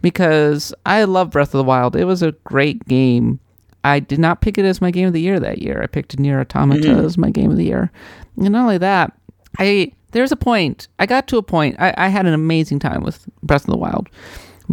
[0.00, 1.96] because I love Breath of the Wild.
[1.96, 3.40] It was a great game.
[3.82, 5.82] I did not pick it as my game of the year that year.
[5.82, 7.04] I picked Nier Automata mm-hmm.
[7.04, 7.90] as my game of the year,
[8.36, 9.12] and not only that,
[9.58, 10.88] I there's a point.
[10.98, 11.76] I got to a point.
[11.78, 14.08] I, I had an amazing time with Breath of the Wild,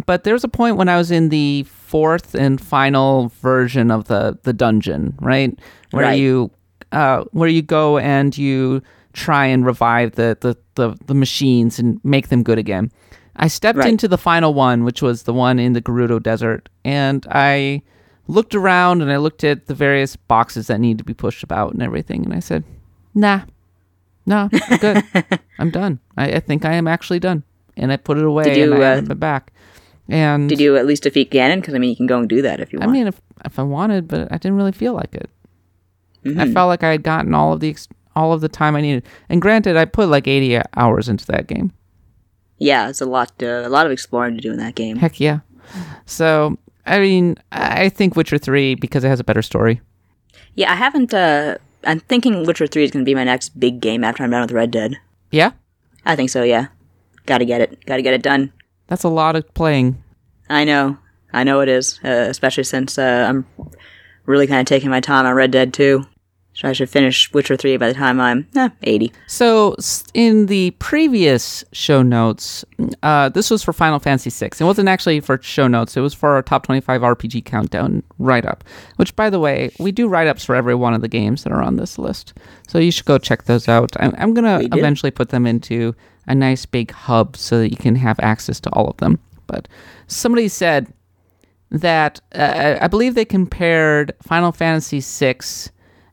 [0.06, 4.06] but there was a point when I was in the fourth and final version of
[4.06, 5.56] the the dungeon, right,
[5.90, 6.18] where Right.
[6.18, 6.50] you
[6.92, 8.80] uh, where you go and you
[9.12, 12.90] try and revive the, the, the, the machines and make them good again.
[13.36, 13.88] I stepped Right.
[13.88, 17.82] into the final one, which was the one in the Gerudo Desert, and I
[18.28, 21.72] looked around and I looked at the various boxes that need to be pushed about
[21.74, 22.62] and everything, and I said,
[23.14, 23.40] "Nah,
[24.26, 25.04] no, I'm good.
[25.58, 26.00] I'm done.
[26.16, 27.42] I, I think I am actually done."
[27.76, 29.52] And I put it away, Did you, and I uh, haven't back.
[30.08, 31.60] And Did you at least defeat Ganon?
[31.60, 32.90] Because I mean, you can go and do that if you want.
[32.90, 35.30] I mean, if if I wanted, but I didn't really feel like it.
[36.24, 36.40] Mm-hmm.
[36.40, 38.80] I felt like I had gotten all of the ex- all of the time I
[38.80, 39.04] needed.
[39.28, 41.72] And granted, I put like 80 hours into that game.
[42.58, 43.32] yeah, it's a lot.
[43.42, 44.96] Uh, a lot of exploring to do in that game.
[44.96, 45.40] Heck yeah.
[46.04, 49.80] So, I mean, I think Witcher 3 because it has a better story.
[50.54, 51.14] Yeah, I haven't.
[51.14, 54.30] Uh, I'm thinking Witcher Three is going to be my next big game after I'm
[54.30, 54.98] done with Red Dead.
[55.30, 55.52] Yeah?
[56.04, 56.42] I think so.
[56.42, 56.68] Yeah,
[57.26, 57.84] got to get it.
[57.86, 58.52] Got to get it done.
[58.86, 60.02] That's a lot of playing.
[60.48, 60.98] I know.
[61.32, 61.98] I know it is.
[62.04, 63.46] Uh, especially since uh, I'm
[64.26, 66.04] really kind of taking my time on Red Dead 2.
[66.54, 69.12] So I should finish Witcher 3 by the time I'm eh, 80.
[69.26, 69.74] So,
[70.12, 72.62] in the previous show notes,
[73.02, 74.50] uh, this was for Final Fantasy VI.
[74.60, 78.44] It wasn't actually for show notes, it was for our top 25 RPG countdown write
[78.44, 78.64] up,
[78.96, 81.52] which, by the way, we do write ups for every one of the games that
[81.52, 82.34] are on this list.
[82.68, 83.96] So, you should go check those out.
[83.98, 85.94] I'm, I'm going to eventually put them into
[86.26, 89.18] a nice big hub so that you can have access to all of them.
[89.46, 89.68] But
[90.06, 90.92] somebody said
[91.70, 95.38] that uh, I believe they compared Final Fantasy VI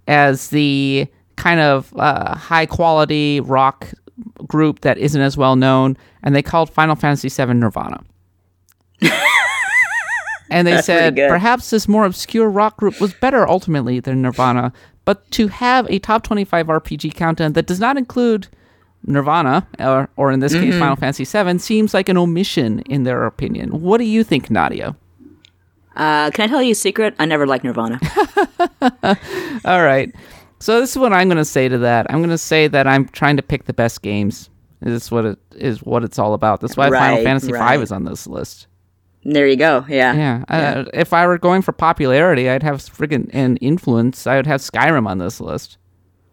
[0.10, 1.08] as the
[1.38, 3.88] kind of uh, high quality rock
[4.48, 8.04] group that isn't as well known, and they called Final Fantasy VII Nirvana.
[10.50, 14.74] and they That's said perhaps this more obscure rock group was better ultimately than Nirvana,
[15.06, 18.48] but to have a top 25 RPG countdown that does not include
[19.06, 20.80] Nirvana, or, or in this case Mm-hmm.
[20.80, 23.82] Final Fantasy VII, seems like an omission in their opinion.
[23.82, 24.96] What do you think, Nadia?
[25.96, 27.16] Uh, can I tell you a secret?
[27.20, 28.00] I never liked Nirvana.
[29.66, 30.14] All right.
[30.60, 32.06] So this is what I'm going to say to that.
[32.10, 34.50] I'm going to say that I'm trying to pick the best games.
[34.82, 35.84] This is what it is.
[35.84, 36.62] What it's all about.
[36.62, 37.78] That's why Final Fantasy right.
[37.78, 38.68] V is on this list.
[39.24, 39.86] there you go.
[39.90, 40.14] Yeah.
[40.14, 40.44] Yeah.
[40.48, 44.26] Uh, if I were going for popularity, I'd have friggin' and influence.
[44.26, 45.78] I would have Skyrim on this list.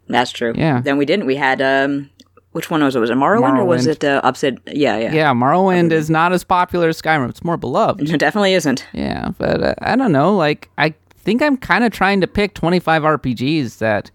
[0.08, 0.52] That's true.
[0.56, 0.80] Yeah.
[0.80, 1.26] Then we didn't.
[1.26, 2.10] We had, um,
[2.56, 3.00] which one was it?
[3.00, 4.22] Was it Morrowind, or was it uh?
[4.32, 5.12] Yeah, yeah.
[5.12, 7.28] Yeah, Morrowind is not as popular as Skyrim.
[7.28, 8.08] It's more beloved.
[8.08, 8.86] It definitely isn't.
[8.94, 10.34] Yeah, but uh, I don't know.
[10.34, 14.10] Like, I think I'm kind of trying to pick 25 RPGs that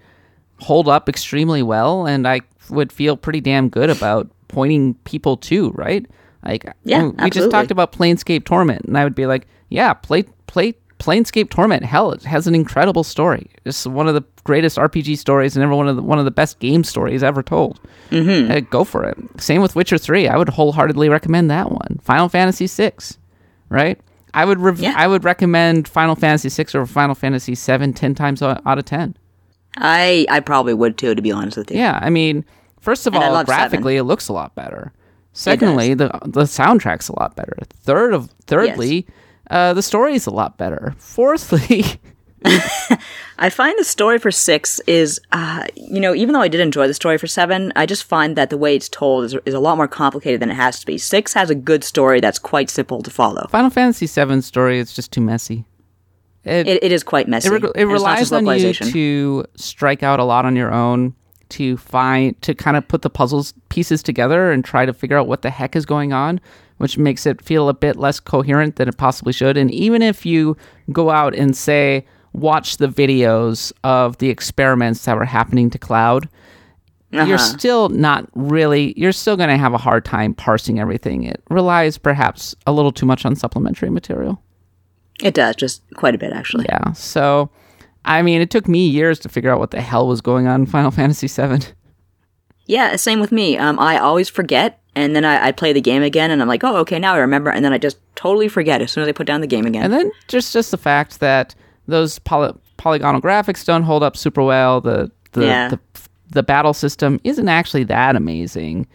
[0.60, 5.70] hold up extremely well, and I would feel pretty damn good about pointing people to.
[5.74, 6.08] Right?
[6.44, 10.24] Like, Yeah, we just talked about Planescape Torment, and I would be like, yeah, play
[10.48, 11.84] play Planescape Torment.
[11.84, 13.47] Hell, it has an incredible story.
[13.66, 16.32] It's one of the greatest RPG stories, and ever one of the one of the
[16.32, 17.80] best game stories ever told.
[18.12, 18.66] Mm-hmm.
[18.70, 19.18] go for it.
[19.41, 20.28] Same with Witcher Three.
[20.28, 21.99] I would wholeheartedly recommend that one.
[22.04, 23.18] Final Fantasy Six,
[23.70, 23.99] right?
[24.34, 24.93] I would rev- Yeah.
[24.95, 29.16] I would recommend Final Fantasy Six over Final Fantasy Seven ten times out of ten.
[29.78, 31.78] I I probably would too, to be honest with you.
[31.78, 32.45] Yeah, I mean,
[32.80, 33.58] first of And all, love seven.
[33.70, 34.91] graphically, it looks a lot better.
[35.34, 37.56] Secondly, the the soundtrack's a lot better.
[37.84, 39.08] Third of thirdly,
[39.52, 40.95] uh, the story is a lot better.
[40.97, 41.84] Fourthly,
[43.38, 46.88] I find the story for six is, uh, you know, even though I did enjoy
[46.88, 49.60] the story for seven, I just find that the way it's told is, is a
[49.60, 50.97] lot more complicated than it has to be.
[50.97, 53.45] Six has a good story that's quite simple to follow.
[53.49, 55.66] Final Fantasy Seven story is just too messy.
[56.43, 57.49] It It, it is quite messy.
[57.49, 60.56] it, re- it and it's not relies on you to strike out a lot on
[60.56, 61.14] your own
[61.52, 65.28] to find to kind of put the puzzles pieces together and try to figure out
[65.28, 66.39] what the heck is going on
[66.78, 70.26] which makes it feel a bit less coherent than it possibly should and even if
[70.26, 70.58] you
[70.91, 76.28] go out and say watch the videos of the experiments that were happening to cloud
[77.12, 77.38] you're Uh-huh.
[77.38, 81.97] still not really you're still going to have a hard time parsing everything it relies
[81.97, 84.41] perhaps a little too much on supplementary material
[85.22, 86.66] It does, just quite a bit, actually.
[86.70, 86.93] yeah.
[86.93, 87.49] So,
[88.06, 90.62] I mean, it took me years to figure out what the hell was going on
[90.62, 91.66] in Final Fantasy VII.
[92.66, 93.58] Yeah, same with me.
[93.58, 96.64] Um, I always forget, and then I, I play the game again, and I'm like,
[96.64, 99.12] oh, okay, now I remember, and then I just totally forget as soon as I
[99.12, 99.84] put down the game again.
[99.84, 101.54] And then just just the fact that
[101.88, 104.82] those poly- polygonal graphics don't hold up super well.
[104.82, 105.70] The the, Yeah.
[105.70, 105.80] the
[106.30, 108.88] the battle system isn't actually that amazing.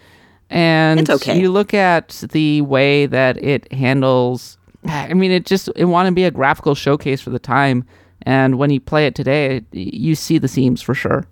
[0.49, 1.39] And okay.
[1.39, 6.15] you look at the way that it handles I mean it just it wanted to
[6.15, 7.85] be a graphical showcase for the time
[8.23, 11.27] and when you play it today you see the seams for sure.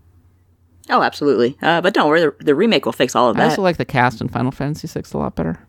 [0.90, 1.56] Oh, absolutely.
[1.62, 3.42] Uh, but don't worry, the, the remake will fix all of that.
[3.42, 5.66] I also like the cast in Final Fantasy 6 a lot better.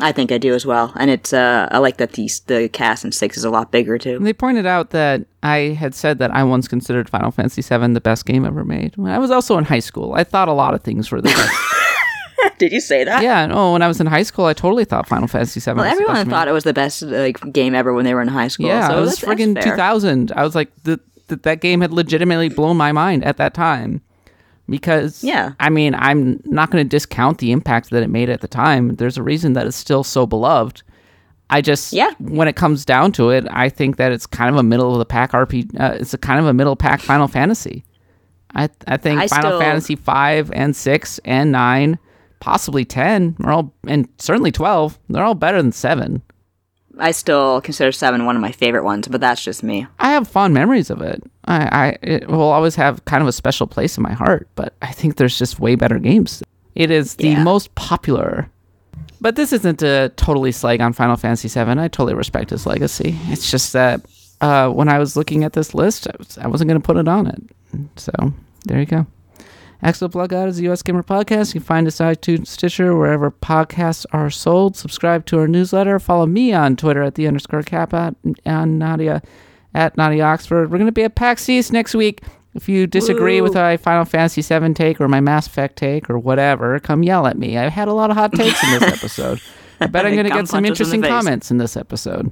[0.00, 3.04] I think I do as well, and it's uh, I like that the the cast
[3.04, 4.16] in six is a lot bigger too.
[4.16, 7.92] And they pointed out that I had said that I once considered Final Fantasy VII
[7.92, 8.96] the best game ever made.
[8.96, 10.14] When I was also in high school.
[10.14, 11.52] I thought a lot of things were the best.
[12.58, 13.22] Did you say that?
[13.22, 15.76] yeah, no, when I was in high school, I totally thought Final Fantasy VII Well,
[15.76, 18.22] was the everyone best thought it was the best like game ever when they were
[18.22, 18.66] in high school.
[18.66, 19.72] Yeah, so it was friggin' fair.
[19.72, 20.32] 2000.
[20.36, 24.00] I was like, the, the, that game had legitimately blown my mind at that time.
[24.68, 25.52] Because, Yeah.
[25.60, 28.94] I mean, I'm not going to discount the impact that it made at the time.
[28.96, 30.82] There's a reason that it's still so beloved.
[31.50, 32.12] I just, Yeah.
[32.20, 34.98] when it comes down to it, I think that it's kind of a middle of
[34.98, 35.68] the pack RP.
[35.78, 37.84] Uh, it's a kind of a middle pack Final Fantasy.
[38.54, 41.98] I I think I Final still- Fantasy five and six and nine,
[42.42, 44.98] possibly ten, are all, and certainly twelve.
[45.08, 46.20] They're all better than seven.
[46.98, 49.86] I still consider seven one of my favorite ones, but that's just me.
[50.00, 51.22] I have fond memories of it.
[51.46, 54.74] I, I it will always have kind of a special place in my heart, but
[54.82, 56.42] I think there's just way better games.
[56.74, 57.42] It is the Yeah.
[57.44, 58.48] most popular.
[59.20, 63.16] But this isn't a totally slag on Final Fantasy 7 I totally respect its legacy.
[63.28, 64.00] It's just that
[64.40, 66.96] uh, when I was looking at this list, I, was, I wasn't going to put
[66.96, 67.40] it on it.
[67.96, 68.12] So
[68.64, 69.06] there you go.
[69.84, 71.54] Axe of the Blood God is a US Gamer podcast.
[71.54, 74.76] You can find us on iTunes, Stitcher, wherever podcasts are sold.
[74.76, 75.98] Subscribe to our newsletter.
[75.98, 79.22] Follow me on Twitter at the underscore cap and Nadia
[79.74, 80.70] at Nadia Oxford.
[80.70, 82.20] We're going to be at PAX East next week.
[82.54, 83.48] If you disagree Woo.
[83.48, 87.26] with my Final Fantasy VII take or my Mass Effect take or whatever, come yell
[87.26, 87.58] at me.
[87.58, 89.40] I had a lot of hot takes in this episode.
[89.80, 92.30] I bet I'm going to get some us in interesting comments in this episode.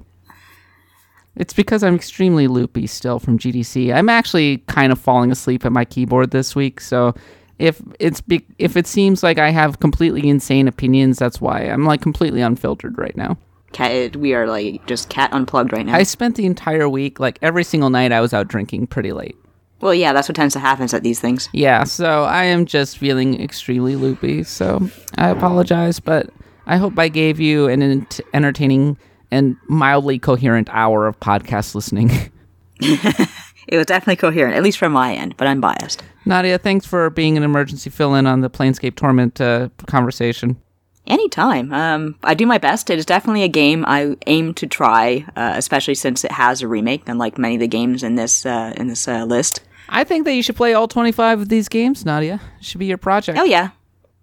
[1.35, 3.93] It's because I'm extremely loopy still from GDC.
[3.93, 7.15] I'm actually kind of falling asleep at my keyboard this week, so
[7.61, 11.85] if it's be- if it seems like I have completely insane opinions, that's why I'm
[11.85, 13.37] like completely unfiltered right now.
[13.73, 15.95] Kat, we are like just Kat unplugged right now.
[15.95, 19.37] I spent the entire week like every single night I was out drinking pretty late.
[19.81, 21.49] well, yeah, that's what tends to happen at these things.
[21.53, 24.43] Yeah, so I am just feeling extremely loopy.
[24.43, 26.31] So I apologize, but
[26.67, 28.97] I hope I gave you an ent- entertaining
[29.31, 32.11] and mildly coherent hour of podcast listening.
[33.69, 36.03] It was definitely coherent, at least from my end, but I'm biased.
[36.25, 40.57] Nadia, thanks for being an emergency fill in on the Planescape Torment uh, conversation.
[41.07, 41.73] Anytime.
[41.73, 42.91] Um, I do my best.
[42.91, 46.69] It is definitely a game I aim to try, uh, especially since it has a
[46.69, 49.61] remake, unlike many of the games in this uh, in this uh, list.
[49.89, 52.41] I think that you should play all 25 of these games, Nadia.
[52.61, 53.39] It should be your project.
[53.39, 53.71] Oh yeah.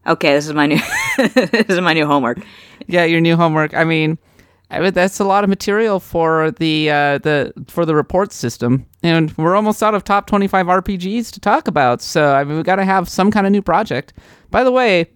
[0.05, 0.79] Okay, this is my new
[1.17, 2.39] this is my new homework.
[2.85, 3.73] Yeah, your new homework.
[3.73, 4.17] I mean,
[4.69, 8.85] I mean that's a lot of material for the uh, the for the report system,
[9.01, 12.01] and we're almost out of top twenty five RPGs to talk about.
[12.01, 14.13] So I mean, we got to have some kind of new project.
[14.51, 15.09] By the way,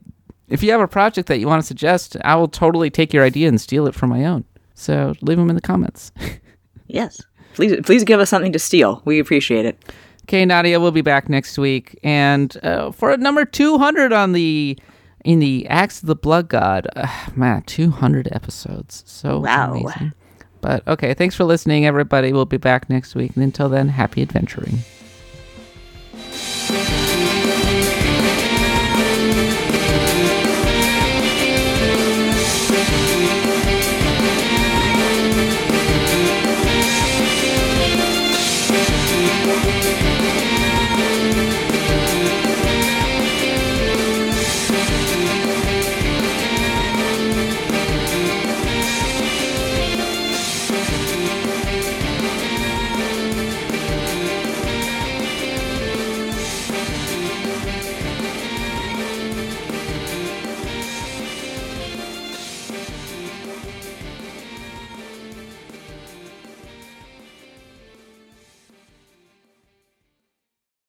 [0.47, 3.23] if you have a project that you want to suggest, I will totally take your
[3.25, 4.45] idea and steal it for my own.
[4.73, 6.11] So leave them in the comments.
[6.87, 7.21] Yes.
[7.53, 9.01] Please please give us something to steal.
[9.05, 9.93] We appreciate it.
[10.23, 14.77] Okay, Nadia, we'll be back next week, and uh, for number two hundred on the
[15.23, 19.73] in the Axe of the Blood God, uh, man, two hundred episodes, so Wow.
[19.73, 20.13] amazing.
[20.61, 22.31] But okay, thanks for listening, everybody.
[22.33, 24.79] We'll be back next week, and until then, happy adventuring.